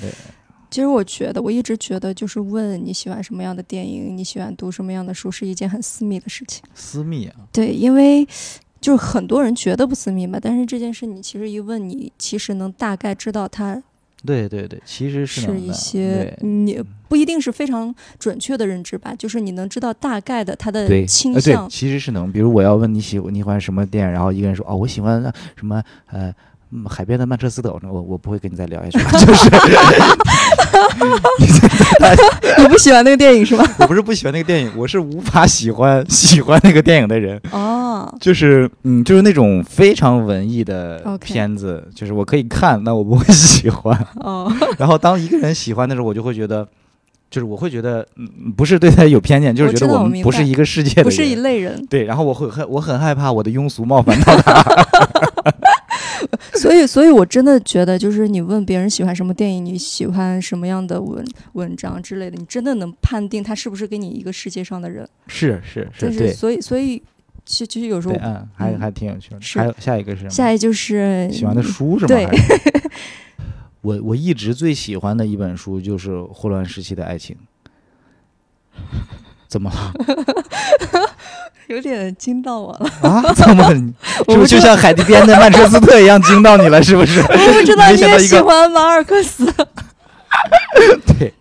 [0.00, 0.10] 对。
[0.72, 6.64] 其实我觉得，我一直觉得，就是问你喜欢什么样的电影，你喜欢读什么样的书，是一件很私密的事情。
[6.74, 8.26] 私密啊，对，因为
[8.80, 13.82] 就是很多人觉得不私密嘛，但是这件事你其实一问你，其实能大概知道它
[14.24, 21.68] 对对对，其实是是一些你不一定是非常准确的认知吧，就是你能知道大概的它的倾向，。
[21.68, 22.32] 其实是能。
[22.32, 25.20] 比如我要问你喜你喜欢什么电影，然后一个人说哦，我喜欢
[25.56, 26.32] 什么呃
[26.74, 29.50] 嗯海边的曼彻斯特，我我不会跟你再聊下去了，就是
[32.58, 33.64] 你不喜欢那个电影是吗？
[33.80, 37.40] 我不是不喜欢那个电影，我是无法喜欢喜欢那个电影的人。
[37.50, 43.94] 哦，就是嗯，就是那种非常文艺的片子就是我可以看，但我不会喜欢。
[44.16, 46.66] 哦， 然后当一个人喜欢的时候，我就会觉得，
[47.30, 52.04] 就是我会觉得，嗯，不是对他有偏见，就是觉得我们不是一个世界的人，不是一类人，对。
[52.04, 54.62] 然后我会很我很害怕我的庸俗冒犯到他。
[56.56, 65.06] 所以，所以我真的觉得，就是你问别人喜欢什么电影，你喜欢什么样的文文章之类的，你真的能判定他是不是跟你一个世界上的人。
[65.26, 67.02] 是是是，但是，对所以，所以，
[67.44, 69.38] 其其实有时候，嗯，还嗯还挺有趣的。
[69.54, 72.08] 还有下一个是什么下一就是喜欢的书是吗？
[72.14, 72.26] 对
[73.82, 77.36] 我我一直最喜欢的一本书就是《霍乱时期的爱情》。
[79.48, 79.92] 怎么了
[81.68, 83.32] 有点惊到我了，啊？
[83.34, 83.64] 怎么？
[84.28, 86.82] 是我就像海底边的曼彻斯特一样惊到你了？
[86.82, 87.20] 是不是？
[87.22, 89.44] 我不知道你也喜欢马尔克斯，
[91.18, 91.32] 对，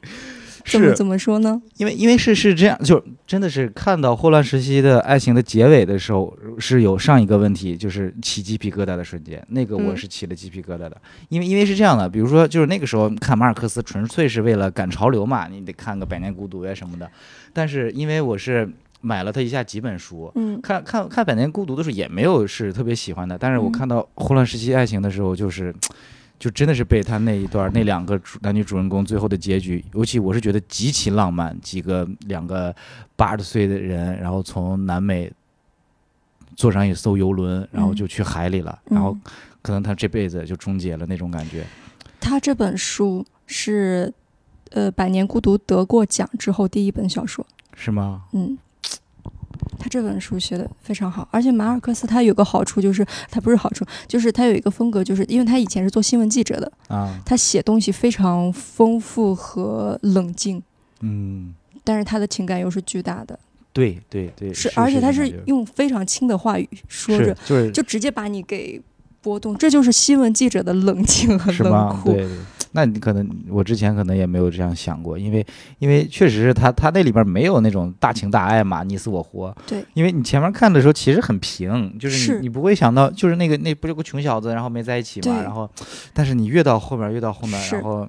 [0.63, 1.61] 是怎么怎么说呢？
[1.77, 10.95] 因为因为是是这样，就真的是看到霍乱时期的爱情的结尾的时候，是有上一个问题，就是起鸡皮疙瘩的瞬间，那个我嗯是起了鸡皮疙瘩的，
[11.29, 17.09] 因为因为是这样的，比如说就是那个时候看马尔克斯纯粹是为了赶潮流嘛，你得看个《百年孤独》呀什么的，
[17.53, 18.69] 但是因为我是
[19.01, 20.31] 买了他一下几本书。
[20.35, 25.75] 嗯看看看《百年孤独》的时候也没有是特别喜欢的，但是我嗯看到《混乱时期爱情》的时候，就是，
[26.39, 32.73] 就真的是被他那一段那两个主男女主人公最后的结局，尤其我是觉得极其浪漫，几个两个
[33.15, 35.31] 八十岁的人，然后从南美
[36.55, 39.17] 坐上一艘游轮，然后嗯就去海里了，嗯然后
[39.61, 41.65] 可能他这辈子就终结了那种感觉。
[42.19, 44.13] 他这本书是
[44.71, 47.45] 呃《百年孤独》得过奖之后第一本小说。
[47.73, 48.23] 是吗？
[48.33, 48.57] 嗯，
[49.81, 60.61] 他这本书写的非常好，而且马尔克斯他有个好处就是，他不是好处，就是他有一个风格，就是因为他以前是做新闻记者的，啊，他写东西非常丰富和冷静，
[60.99, 63.39] 嗯，但是他的情感又是巨大的，
[63.73, 68.79] 对对对，是而且他是用非常轻的话语说着，就是就直接把你给
[69.19, 71.99] 波动，这就是新闻记者的冷静和冷？
[72.01, 72.11] 酷。
[72.11, 72.37] 对对，
[72.73, 75.45] 那你可能我之前可能也没有这样想过，因为
[75.79, 79.55] 因为确实是他他那里边没有那种大情大爱嘛，你死我活。
[79.67, 85.69] 对因为你前面看的时候其实很平，就是是你你不会想到，就是那个那不是有个穷小子，然后没在一起嘛，然后
[86.13, 88.07] 但是你越到后面越到后面，然后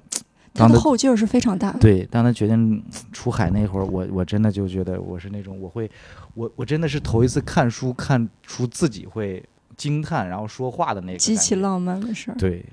[0.53, 1.79] 他的当后劲儿是非常大的。
[1.79, 5.89] 对，当他决定出海那会儿，我我真的就觉得我是那种我会，
[6.35, 9.43] 我我真的是头一次看书看出自己会
[9.75, 11.55] 惊叹，然后说话的那个极其。
[11.55, 12.37] 浪漫的事儿。
[12.37, 12.65] 对对，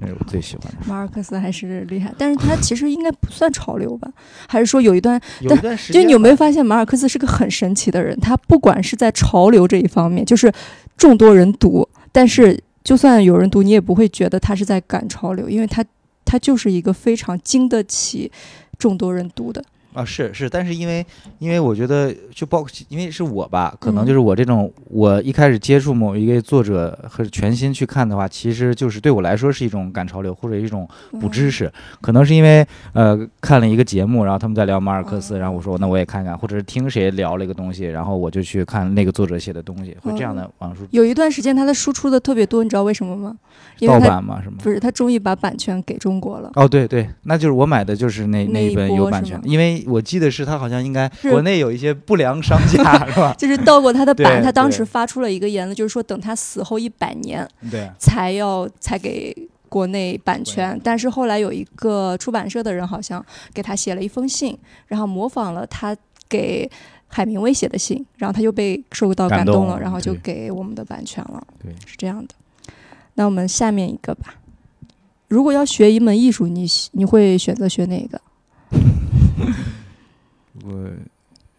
[0.00, 0.78] 那是我最喜欢的。
[0.86, 4.10] 马尔克斯还是厉害，但是他其实应该不算潮流吧？
[4.48, 8.18] 还是说有一段，有一段时就间就你有没有发现马尔克斯是个很神奇的人？
[8.20, 10.52] 他不管是在潮流这一方面，就是
[10.96, 15.84] 众多人读，但是就算有人读，你也不会觉得他是在赶潮流，因为他
[16.24, 18.30] 他就是一个非常经得起
[18.78, 19.62] 众多人读的。
[19.94, 21.04] 啊，是是，但是因为
[21.38, 30.88] 因为我觉得就包括因为是我吧，可能嗯就是我这种、我一开始接触某一个作者和全新去看的话，其实就是对我来说是一种赶潮流或者一种
[31.20, 31.70] 补知识，
[32.00, 43.36] 可能是因为呃看了一个节目，然后他们在聊马尔克斯，哦然后我说那我也看看，或者是听谁聊了一个东西，然后我就去看那个作者写的东西，会这样的往书有一段时间他的输出的特别多，你知道为什么吗？
[43.78, 44.56] 因为盗版嘛，是吗？
[44.62, 46.50] 不是他终于把版权给中国了。
[46.54, 53.34] 哦，对对，那就是我买的就是那那一一本波有版权的，因为我记得是他好像应该国内有一些不良商家 是吧？
[53.38, 59.36] 就是盗过他的版，他当时发出了一个言论，就是说等他死后一百年对，才要才给
[59.68, 60.78] 国内版权。
[60.84, 63.24] 但是后来有一个出版社的人好像
[63.54, 64.56] 给他写了一封信，
[64.86, 65.96] 然后模仿了他
[66.28, 66.70] 给
[67.08, 71.42] 海明威写的信，然后他就被受到感动了，然后就给我们的版权了。
[71.62, 72.34] 对，是这样的。
[73.14, 74.36] 那我们下面一个吧。
[75.28, 78.20] 如果要学一门艺术，你你会选择学哪个？
[80.64, 80.90] 我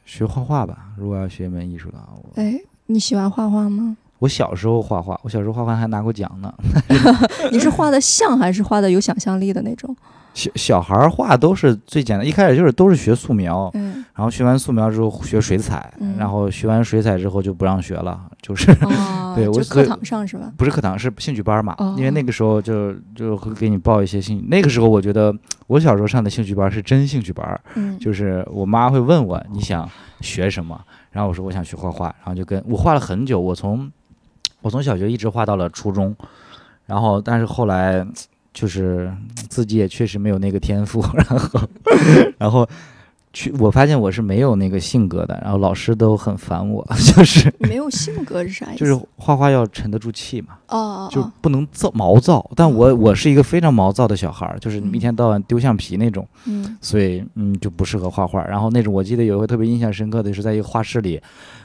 [0.05, 3.97] 学画画吧，如果要学一门艺术的话，我哎，你喜欢画画吗？
[4.23, 6.53] 我小时候画画，我小时候画画还拿过奖呢。
[7.51, 9.93] 你是画的像还是画的有想象力的那种？
[10.33, 20.51] 小小孩儿画都是最简单，一开始就是都是学素描，嗯，然后学完素描之后学水彩，嗯然后学完水彩之后就不让学了，就是哦， 对我就课堂上是吧？
[20.57, 25.35] 不是课堂是兴趣班嘛，哦因为那个时候就就会给你报一些兴趣，那个时候我觉得
[25.67, 29.87] 我小时候上的兴趣班是真兴趣班，嗯，就是我妈会问我你想
[30.21, 30.79] 学什么，
[31.11, 33.91] 然后我说我想学画画，然后就跟我画了很久，我从
[34.63, 36.15] 我从小学一直画到了初中，
[36.87, 38.03] 然后但是后来
[38.53, 39.13] 就是
[39.49, 41.59] 自己也确实没有那个天赋， 然后
[42.39, 42.67] 然后
[43.33, 46.85] 去我发现我是没有那个性格的，然后老师都很烦我，
[47.15, 48.79] 就是没有性格是啥意思？
[48.79, 50.49] 就是画画要沉得住气嘛。
[50.67, 58.43] 哦哦就哦，不能躁毛躁，但我我是一个非常毛躁的小孩儿，就是嗯一天到晚丢橡皮那种，嗯所以嗯就不适合画画。
[58.45, 61.19] 然后那种我记得有一回特别印象深刻的是在一个画室里，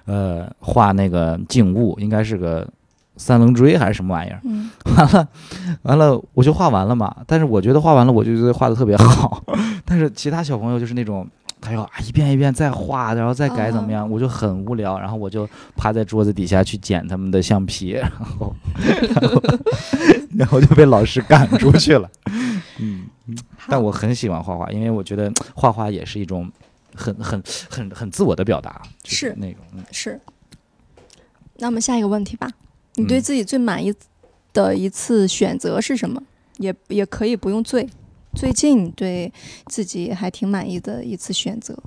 [0.07, 2.67] 呃画那个静物，应该是个
[3.19, 4.71] 三棱锥还是什么玩意儿，嗯。
[4.97, 5.29] 完了
[5.83, 9.45] 完了我就画完了嘛，但是我觉得画完了我就觉得画的特别好，
[9.85, 11.29] 但是其他小朋友就是那种。
[11.61, 15.45] 他要啊一遍一遍再画，然后再改怎么样，我就很无聊，然后我就
[15.75, 18.55] 趴在桌子底下去捡他们的橡皮， 然后
[19.21, 19.43] 然后
[20.37, 22.09] 然后就被老师赶出去了。
[22.79, 23.09] 嗯，
[23.67, 26.49] 但我很喜欢画画，因为我觉得画画也是一种
[26.95, 29.35] 很很很很自我的表达，就是。
[29.37, 29.83] 那种嗯。
[29.91, 30.21] 是。
[31.57, 32.49] 那我们下一个问题吧，
[32.99, 33.93] 你对嗯自己最满意
[34.53, 36.23] 的一次选择是什么？
[36.59, 37.89] 也也可以不用最，
[38.35, 39.33] 最近对
[39.67, 41.79] 自己还挺满意的一次选择。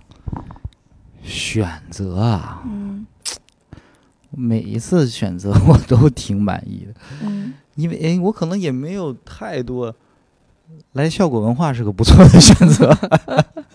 [1.24, 3.06] 选择啊，嗯
[4.32, 6.94] 每一次选择我都挺满意的，
[7.24, 9.94] 嗯因为诶，我可能也没有太多。
[10.94, 12.98] 来效果文化是个不错的选择，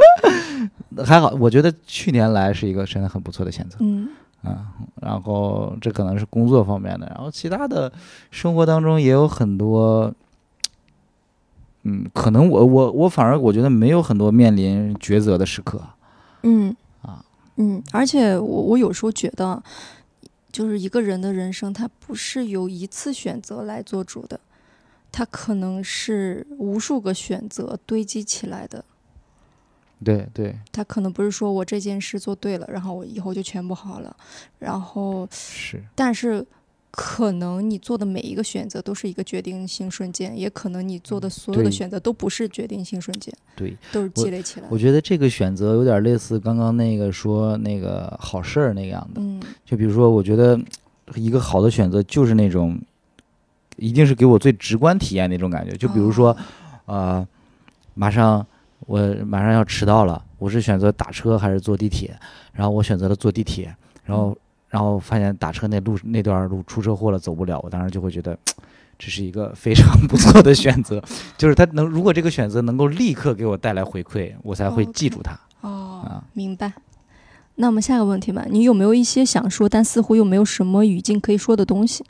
[1.04, 3.76] 还好，我觉得去年来是一个真的很不错的选择。
[3.80, 4.08] 嗯
[4.42, 7.92] 啊，然后这可能是工作方面的，然后其他的
[8.30, 10.12] 生活当中也有很多，
[11.82, 15.82] 嗯，可能我我我反而我觉得没有很多面临抉择的时刻，
[16.42, 17.24] 嗯啊
[17.56, 19.62] 嗯，而且我我有时候觉得，
[20.52, 24.38] 就是一个人的人生，他不是由一次选择来做主的，
[25.10, 28.84] 他可能是无数个选择堆积起来的。
[30.04, 34.14] 对对他可能不是说我这件事做对了，然后我以后就全部好了，
[34.58, 36.44] 然后是，但是
[36.90, 44.68] 可能你做的每一个选择都是一个决定性瞬间，也可能你做的所有的选择都不是决定性瞬间，对，都是积累起来的。
[44.72, 50.60] 我觉得这个选择有点类似刚刚那个说那个好事儿那个样的，嗯就比如说，我觉得
[51.14, 52.78] 一个好的选择就是那种，
[53.76, 56.30] 一定是给我最直观体验那种感觉，就比如说。
[56.32, 56.36] 哦
[56.86, 57.26] 呃，
[57.94, 58.46] 马上
[58.80, 62.14] 我马上要迟到了，我是选择打车还是坐地铁？
[62.52, 63.74] 然后我选择了坐地铁，
[64.04, 64.36] 然后
[64.68, 68.38] 然后发现打车那路那段路出车祸了，走不了，我当时就会觉得。
[68.98, 71.02] 这是一个非常不错的选择，
[71.36, 75.38] 就是他能，如果这个选择能够立刻给我带来回馈，我才会记住他。
[75.60, 76.72] 哦啊，明白。
[77.56, 82.02] 那我们下个问题吧，你有没有一些想说但似乎又没有什么语境可以说的东西？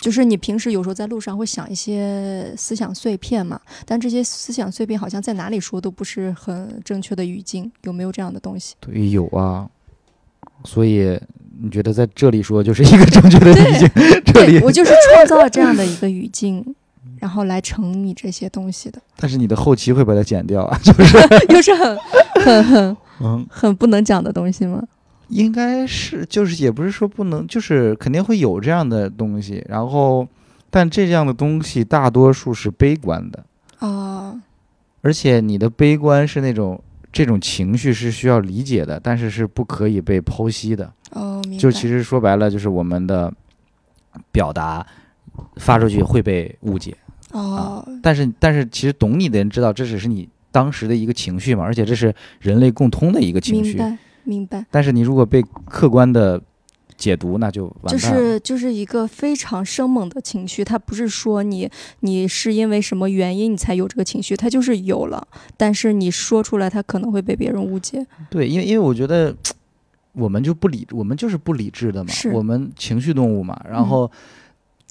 [0.00, 8.74] 就是你平时有时候在路上会想一些思想碎片嘛，但这些思想碎片好像在哪里说都不是很正确的语境，有没有这样的东西？
[8.80, 9.68] 对，有啊，
[10.64, 11.20] 所以
[11.62, 13.88] 你觉得在这里说就是一个正确的语境？
[14.24, 16.74] 这里对，我就是创造了这样的一个语境，
[17.18, 21.18] 然后来成你这些东西的，但是你的后期会把它剪掉啊，就是
[21.52, 21.98] 又是很
[22.42, 24.82] 很很嗯，很不能讲的东西吗？
[25.30, 30.26] 应该是就是也不是说不能，就是肯定会有这样的东西，然后
[30.68, 33.44] 但这样的东西大多数是悲观的，
[33.78, 34.40] 啊，
[35.02, 40.92] 而且你的悲观是那种这种情绪是需要理解的，但是是不可以被剖析的。
[41.58, 43.32] 就其实说白了，就是我们的
[44.30, 44.86] 表达
[45.56, 46.96] 发出去会被误解，
[47.32, 53.80] 哦，但是但是其实懂你的人知道这只是你当时的一个情绪嘛，而且这是人类共通的一个情绪。
[54.30, 56.40] 明白，但是你如果被客观的
[56.96, 58.18] 解读，那就完就蛋了。
[58.18, 61.68] 是就是一个非常生猛的情绪，它不是说你
[62.00, 65.26] 你是因为什么原因你才有这个情绪，它就是有了，
[65.56, 68.06] 但是你说出来，它可能会被别人误解。
[68.30, 69.34] 对，因为因为我觉得
[70.12, 73.58] 我们就不理，我们就是不理智的嘛，我们情绪动物嘛。
[73.68, 74.10] 然嗯后，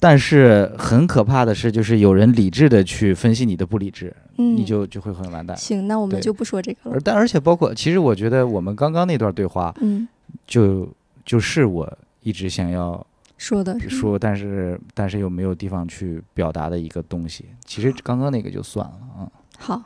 [0.00, 5.54] 但是很可怕的是，就是有人理智的去分析你的不理智，嗯，你就就会很完蛋。
[5.56, 7.00] 行，那我们就不说这个了而。
[7.00, 10.08] 但而且包括，其实我觉得我们刚刚那段对话，嗯，
[10.46, 10.88] 就
[11.24, 17.44] 就是我一直想要说的说，但是但是又没有地方去表达的一个东西。
[17.64, 19.82] 其实刚刚那个就算了啊，好。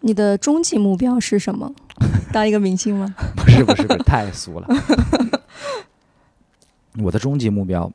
[0.00, 1.74] 你的终极目标是什么？
[2.32, 3.12] 当一个明星吗？
[3.34, 4.68] 不是不是不是，太俗了。
[7.02, 7.90] 我的终极目标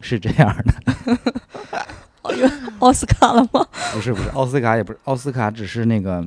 [0.00, 3.66] 是这样的，奥斯卡了吗？
[3.94, 6.24] 不是不是，奥斯卡也不是，奥斯卡只是那个。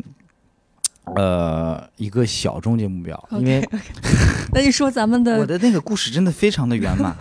[1.16, 3.66] 呃，一个小终极目标，因为
[4.52, 7.16] 那你说咱们的我的那个故事真的非常的圆满，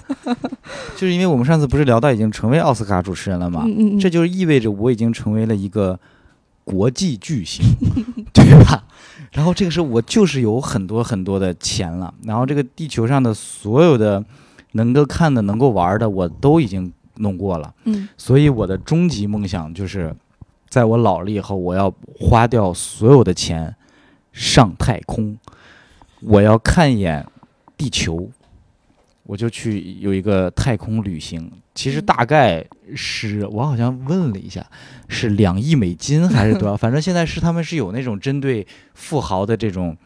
[0.96, 3.62] 就是因为我们上次不是聊到已经成为奥斯卡主持人了吗？
[3.64, 5.96] 嗯嗯嗯，这就意味着我已经成为了一个
[6.64, 7.64] 国际巨星，
[8.34, 8.82] 对吧？
[9.30, 14.24] 然后这个时候我就是有很多很多的钱了，然后这个地球上的所有的
[14.76, 17.74] 能够看的、能够玩的，我都已经弄过了。
[17.84, 20.14] 嗯所以我的终极梦想就是，
[20.68, 23.74] 在我老了以后，我要花掉所有的钱
[24.32, 25.38] 上太空，
[26.20, 27.26] 我要看一眼
[27.76, 28.30] 地球，
[29.24, 31.50] 我就去有一个太空旅行。
[31.74, 32.64] 其实嗯大概
[32.94, 34.66] 是我好像问了一下，
[35.08, 36.76] 是两亿美金还是多少？
[36.78, 39.96] 反正现在是他们是有那种针对富豪的这种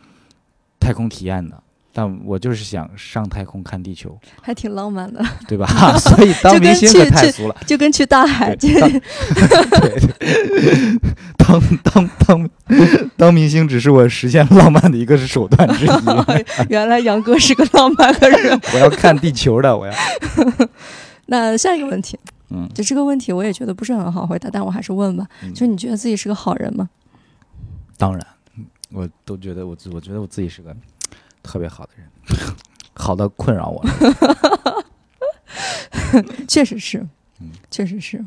[0.81, 1.63] 太空体验的。
[1.93, 5.67] 但我就是想上太空看地球，还挺浪漫的，对吧？
[5.99, 7.57] 所以当明星可太俗了。
[7.67, 8.71] 就跟去 大海， 对
[11.37, 15.91] 当当当当当明星只是我实现浪漫的一个手段之一。
[16.69, 18.59] 原来杨哥是个浪漫的人。
[18.73, 19.93] 我要看地球的，我要
[21.27, 22.19] 那下一个问题，
[22.51, 25.27] 嗯就这个问题我也觉得不是很好回答，但我还是问吧。
[25.43, 26.89] 嗯就你觉得自己是个好人吗？
[27.97, 28.25] 当然，
[28.93, 30.75] 我都觉得我自我觉得我自己是个
[31.43, 32.09] 特别好的人，
[32.95, 34.85] 好的困扰我了。
[36.47, 36.99] 确实是
[37.41, 38.25] 嗯，确实是。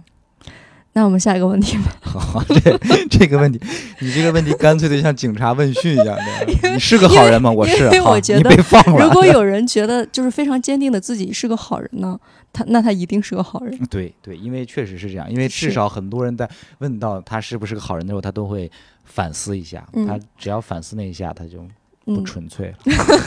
[0.95, 1.86] 那我们下一个问题吧。
[2.05, 2.78] 好，这
[3.09, 3.59] 这个问题，
[3.99, 6.72] 你这个问题干脆的像警察问讯一样的。
[6.72, 7.49] 你是个好人吗？
[7.51, 7.99] 我是因为。
[7.99, 9.03] 好我觉得你被放了。
[9.03, 12.20] 如果有人觉得就是非常坚定的自己是个好人呢，
[12.51, 13.76] 他那他一定是个好人。
[13.88, 16.47] 对对，因为确实是这样，因为至少很多人在
[16.78, 18.72] 问到他是不是个好人的时候，他都会
[19.03, 19.84] 反思一下。
[19.93, 21.66] 嗯他只要反思那一下，他就
[22.06, 22.78] 不嗯，纯粹了，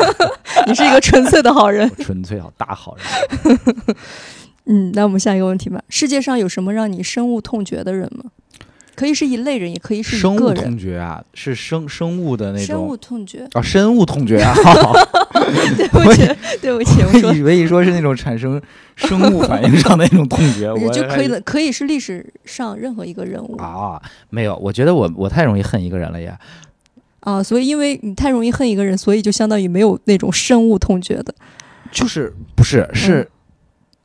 [0.67, 1.89] 你是一个纯粹的好人。
[1.91, 3.59] 不纯粹好大好人。
[4.67, 5.81] 嗯，那我们下一个问题吧。
[5.89, 8.31] 世界上有什么让你深恶痛绝的人吗？
[8.97, 10.65] 可以是一类人，也可以是生物一个人。
[10.65, 13.47] 痛绝啊，是生生物的那深恶种痛绝。
[13.53, 14.53] 啊，深恶痛绝啊。
[14.65, 14.93] 好
[15.77, 16.27] 对不起，
[16.61, 18.61] 对不起，我以为你说是那种产生
[18.97, 24.01] 生物反应上的那种痛觉，我还就可以了，可以是历史上任何一个人物啊，
[24.31, 26.37] 没有，我觉得我我太容易恨一个人了呀。
[27.27, 31.35] 啊，所以因为你太容易恨一个人，所以就相当于没有那种深恶痛绝的。
[31.91, 33.29] 就是不是嗯是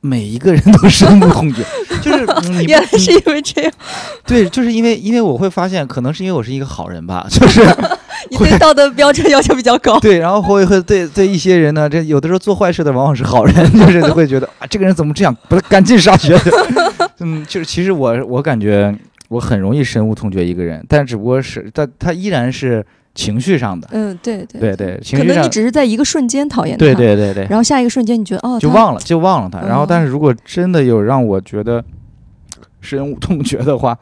[0.00, 1.62] 每一个人都深恶痛绝，
[2.02, 3.72] 就是嗯你 原来是因为这样，
[4.26, 7.60] 对，就是因为因为我会发现，可能是因为我是一个好人吧，就 是
[8.30, 10.00] 你对道德标准要求比较高。
[10.00, 16.36] 对，然后会会对对一些人呢，这有的时候做坏事的往往是好人，就是会觉得啊，这个人怎么这样，不是赶尽杀绝。
[17.20, 18.92] 嗯，就是其实我我感觉
[19.28, 22.84] 我很容易深恶痛绝一个人，但只不过是他他依然是
[23.14, 27.34] 情绪上的，嗯，对对对对，情绪上，可能你只是在一个瞬间讨厌他，对对对。
[27.34, 29.60] 对，然后下一个瞬间你觉得哦，就忘了就忘了他。
[29.60, 29.86] 然后，嗯。
[29.88, 31.84] 但是如果真的有让我觉得
[32.80, 33.98] 深恶痛绝的话，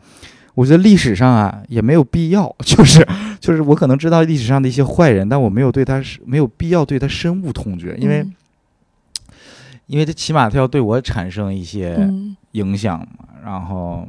[0.55, 3.07] 我觉得历史上啊也没有必要， 就是
[3.41, 8.35] 就是我可能知道历史上的一些坏人，但我没有对他是没有必要对他深恶痛绝，因为、嗯。
[9.87, 12.37] 因为他起码他要对我产生一些嗯。
[12.53, 13.27] 影响嘛。
[13.43, 14.07] 然后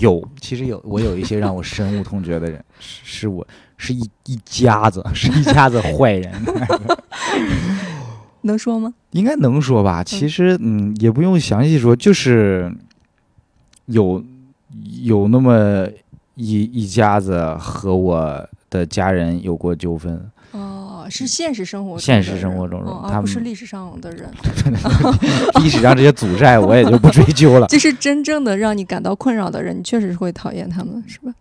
[0.00, 3.46] 有其实有我有一些让我深恶痛绝的人，是是我
[3.76, 6.32] 是一一家子是一家子 坏人。
[8.42, 8.94] 能说吗？
[9.12, 10.04] 应该能说吧？
[10.04, 12.72] 其实，嗯，也不用详细说，就是
[13.86, 14.22] 有
[15.02, 15.86] 有那么
[16.34, 24.28] 一一家子和我的家人有过纠纷，哦，是现实生活中现实生活中哦他们而不是历史上的人，
[25.62, 27.66] 历史上这些祖债我也就不追究了。
[27.68, 31.32] 就是真正的让你感到困扰的人，你确实是会讨厌他们，是吧？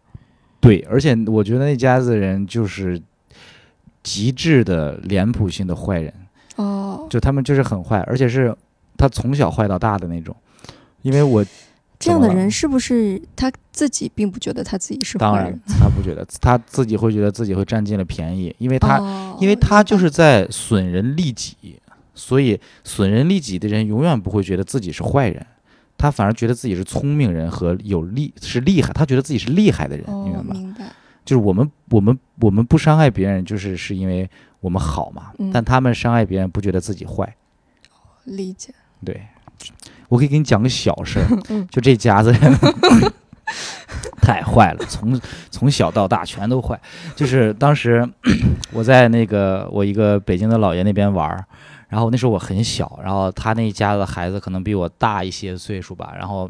[0.65, 2.99] 对，而且我觉得那家子人就是
[4.01, 6.11] 极致的脸谱性的坏人，
[6.55, 8.55] 哦，就他们就是很坏，而且是
[8.97, 10.35] 他从小坏到大的那种。
[11.03, 11.45] 因为我
[11.99, 15.59] 这样的人是不是他自己并不觉得他自己是当然坏人？
[15.79, 21.77] 他不觉得，他自己会觉得自己会占尽了便宜，因为他、哦因为他就是在损人利己，
[22.13, 25.45] 所以损人利己的人永远不会觉得自己是坏人，
[25.97, 30.53] 他反而觉得自己是聪明人和有利是厉害，他觉得自己是厉害的人，哦，你明白吗？
[30.53, 30.85] 明白。
[31.23, 34.29] 就是我们我们我们不伤害别人，就是是因为
[34.59, 37.35] 我们好嘛，嗯但他们伤害别人不觉得自己坏。
[38.25, 38.73] 理解。
[39.03, 39.21] 对，
[40.09, 42.53] 我可以给你讲个小事儿， 嗯就这家子人
[44.21, 45.19] 太坏了， 从
[45.49, 46.79] 从小到大全都坏。
[47.15, 48.07] 就是当时
[48.71, 51.45] 我在那个我一个北京的姥爷那边玩儿，
[51.87, 56.49] 然后那时候我很小，然后他那家的孩子可能比我大一些岁数吧，然后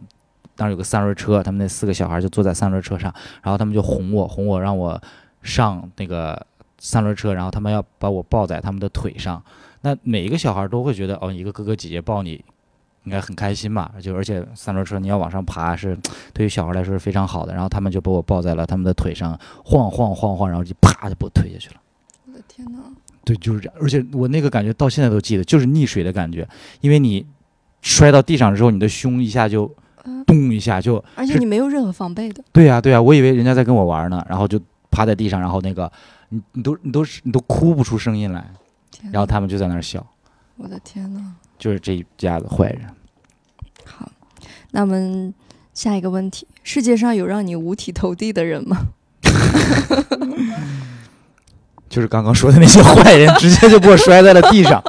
[0.55, 3.13] 当时有个三轮车，他们那四个小孩就坐在三轮车上，
[3.43, 4.99] 然后他们就哄我，哄我让我
[5.41, 6.45] 上那个
[6.79, 9.43] 三轮车，然后他们要把我抱在他们的腿上。
[9.81, 12.43] 那每一个小孩都会觉得，哦，一个哥哥姐姐抱你，
[13.03, 13.91] 应该很开心嘛。
[14.01, 15.95] 就而且三轮车你要往上爬是
[16.33, 17.53] 对于小孩来说是非常好的。
[17.53, 21.75] 然后他们就把我抱在了他们的腿上，晃晃晃晃，然后就啪就把我推下去了。
[22.27, 22.79] 我的天哪！
[23.25, 23.75] 对，就是这样。
[23.81, 26.47] 而且我那个感觉到现在都记得，就是溺水的感觉，
[26.79, 27.25] 因为你
[27.81, 29.69] 摔到地上之后，你的胸一下就
[30.03, 32.43] 嗯咚一下就，而且你没有任何防备的。
[32.51, 34.61] 对呀、对呀、我以为人家在跟我玩呢，然后就
[34.91, 35.91] 趴在地上，然后那个
[36.29, 38.49] 你你都你都你都哭不出声音来，
[39.11, 40.05] 然后他们就在那儿笑，
[40.57, 41.33] 我的天呐！
[41.57, 42.81] 就是这一家子坏人。
[43.85, 44.11] 好，
[44.71, 45.33] 那我们
[45.73, 48.87] 下一个问题：世界上有让你五体投地的人吗？
[51.95, 54.83] 就是刚刚说的那些坏人， 直接就给我摔在了地上，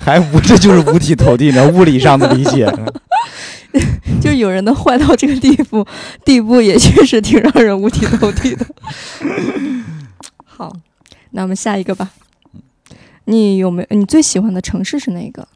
[0.00, 1.68] 还不这就是五体投地呢？
[1.68, 2.66] 物理上的理解。
[4.22, 5.86] 就有人能坏到这个地步，
[6.24, 8.64] 地步也确实挺让人五体投地的。
[10.46, 10.74] 好，
[11.32, 12.10] 那我们下一个吧。
[13.26, 15.46] 你有没有你最喜欢的城市是哪个？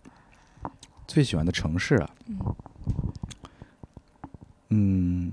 [1.07, 2.11] 最喜欢的城市啊，
[4.68, 5.32] 嗯，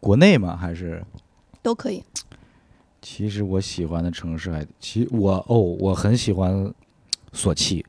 [0.00, 0.58] 国内吗？
[0.60, 1.04] 还是？
[1.62, 2.02] 都可以。
[3.02, 6.72] 其实我喜欢的城市还，其我哦，我很喜欢
[7.32, 7.84] 索契，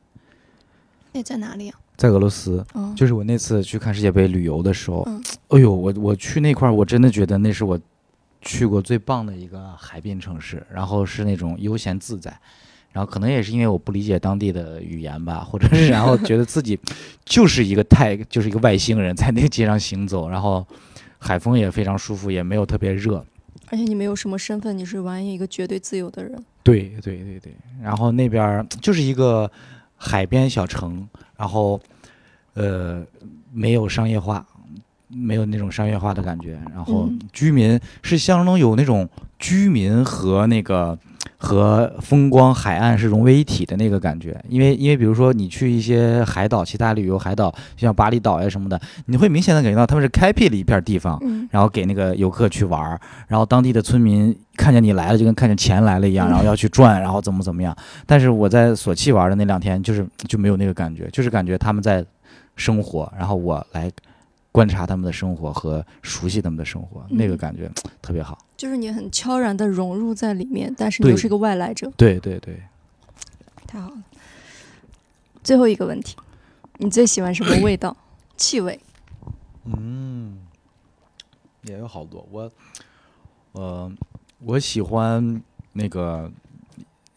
[1.11, 1.79] 那在哪里啊？
[1.95, 2.65] 在俄罗斯。
[2.73, 7.79] 哦，就是我那次去看世界杯旅游的时候，嗯哎呦，我我去那块儿，我真的觉得那是我
[8.41, 12.35] 去过最棒的一个海滨城市，然后是那种悠闲自在，
[12.91, 16.77] 然后可能也是因为我不理解当地的语言吧， 或者是 然后觉得自己
[17.23, 20.65] 就是一个太就是一个外星人在那个街上行走，然后
[21.19, 23.23] 海风也非常舒服，也没有特别热。
[23.69, 26.43] 而且你没有什么身份，你是完全一个绝对自由的人。
[26.63, 29.49] 对对对对，然后那边儿就是一个
[29.95, 31.79] 海边小城，然后
[32.53, 33.05] 呃
[33.51, 34.45] 没有商业化，
[35.07, 37.19] 没有那种商业化的感觉，然后嗯。
[37.31, 39.09] 居民是相当有那种
[39.39, 40.97] 居民和那个
[41.37, 56.29] 和风光海岸是融为一体的那个感觉，因为因为比如说你去一些海岛，其他旅游海岛，像巴厘岛呀什么的，你会明显的感觉到他们是开辟了一片地方，嗯，然后给那个游客去玩儿，然后当地的村民看见你来了，就跟看见钱来了一样，嗯。
[56.29, 57.75] 然后要去赚，然后怎么怎么样。
[58.05, 62.03] 但是我在索契玩的那两天，就是就没有那个感觉，就是感觉他们在
[62.55, 63.91] 生活，然后我来
[64.53, 67.69] 观察他们的生活和熟悉他们的生活，那个嗯感觉
[68.01, 68.37] 特别好。
[68.55, 72.61] 就是你很悄然的融入在里面，但是你又是个外来者，对对对，
[73.67, 73.97] 太好了。
[75.43, 76.15] 最后一个问题，
[76.77, 77.97] 你最喜欢什么味道？
[78.37, 78.79] 气味？
[79.65, 80.37] 嗯，
[81.63, 82.25] 也有好多。
[82.31, 82.51] 我，
[83.53, 83.91] 呃，
[84.39, 85.41] 我喜欢
[85.73, 86.31] 那个，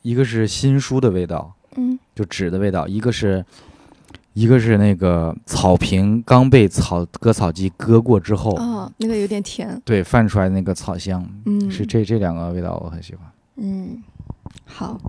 [0.00, 3.44] 一个是新书的味道，嗯，就纸的味道；一个是，
[4.36, 9.80] 一个是那个草坪刚被草割草机割过之后，哦，那个有点甜。
[9.82, 13.26] 对泛出来的那个草香，嗯，是这这两个味道我很喜欢。
[13.56, 14.02] 嗯，
[14.66, 15.00] 好，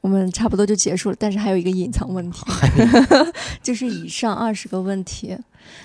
[0.00, 2.40] 我们差不多就结束了，但是还有一个隐藏问题，
[3.62, 5.36] 就是以上二十个问题，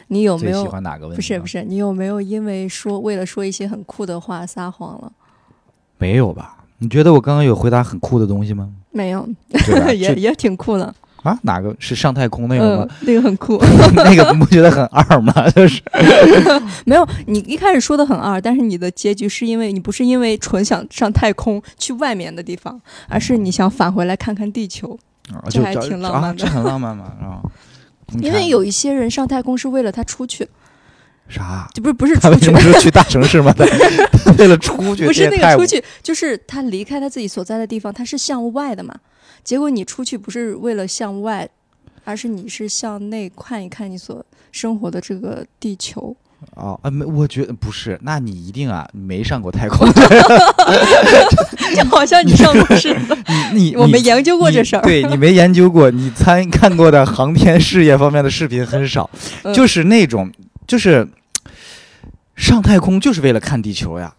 [0.07, 0.71] 你有没有喜有？
[0.71, 1.15] 欢哪个问题？
[1.17, 5.11] 不是不，是，你有没有因为说为了说一些很酷的话撒谎了？
[5.97, 6.63] 没有吧？
[6.77, 8.71] 你觉得我刚刚有回答很酷的东西吗？
[8.91, 9.27] 没有，
[9.93, 10.95] 也也挺酷的。
[11.23, 13.61] 啊，哪个是上太空那个吗嗯？，那个很酷。
[13.95, 15.33] 那个不觉得很二吗？
[15.51, 15.81] 就是
[16.85, 24.97] 没有，你一开始说的很二，但是你的结局是因为你不是因为纯想上太空去外面的地方，而是你想返回来看看地球。
[25.33, 27.41] 啊就这还挺浪啊，漫的这很浪漫嘛啊。
[28.21, 30.47] 因为有一些人上太空是为了他出去，
[31.27, 31.67] 啥？
[31.73, 33.53] 就不是不是出去么，是去大城市吗？
[33.55, 33.63] 他
[34.23, 38.95] 他为了出去，不是那个出去，就是他离开他自己所在的地方，他是向外的嘛。
[39.43, 41.47] 结果你出去不是为了向外，
[42.03, 46.15] 而是你是向内看一看你所生活的这个地球。
[46.55, 49.85] 哦啊，没，我觉得不是，那你一定啊没上过太空，
[51.75, 53.17] 就好像你上过似的。
[53.53, 54.81] 你你我没研究过这事儿。
[54.81, 59.09] 对你没研究过，你参看过的航天事业方面的视频很少，
[59.43, 60.31] 嗯就是那种
[60.65, 61.05] 就是
[62.37, 64.15] 上太空就是为了看地球呀。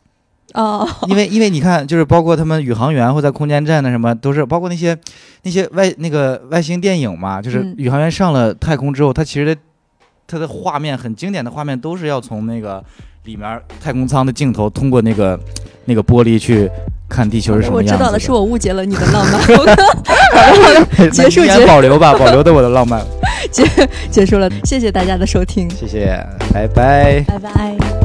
[0.55, 4.97] 哦，因为因为你看，就是包括他们宇航员或在空间站的什么，都是包括那些
[5.43, 9.57] 那些外那个外星电影嘛，就是嗯宇航员上了太空之后，他其实
[10.27, 12.83] 他的画面很经典的画面都是要从那个
[13.25, 15.39] 里面太空舱的镜头通过那个
[15.85, 16.69] 那个玻璃去
[17.09, 17.95] 看地球是什么样。
[17.95, 19.41] 我知道了，是我误解了你的浪漫。
[19.57, 23.05] 好的好的，结束结也保留吧，保留的我的浪漫。
[23.51, 23.65] 结
[24.11, 27.25] 结束了，谢谢大家的收听，谢谢，拜拜。
[27.27, 28.00] 拜拜。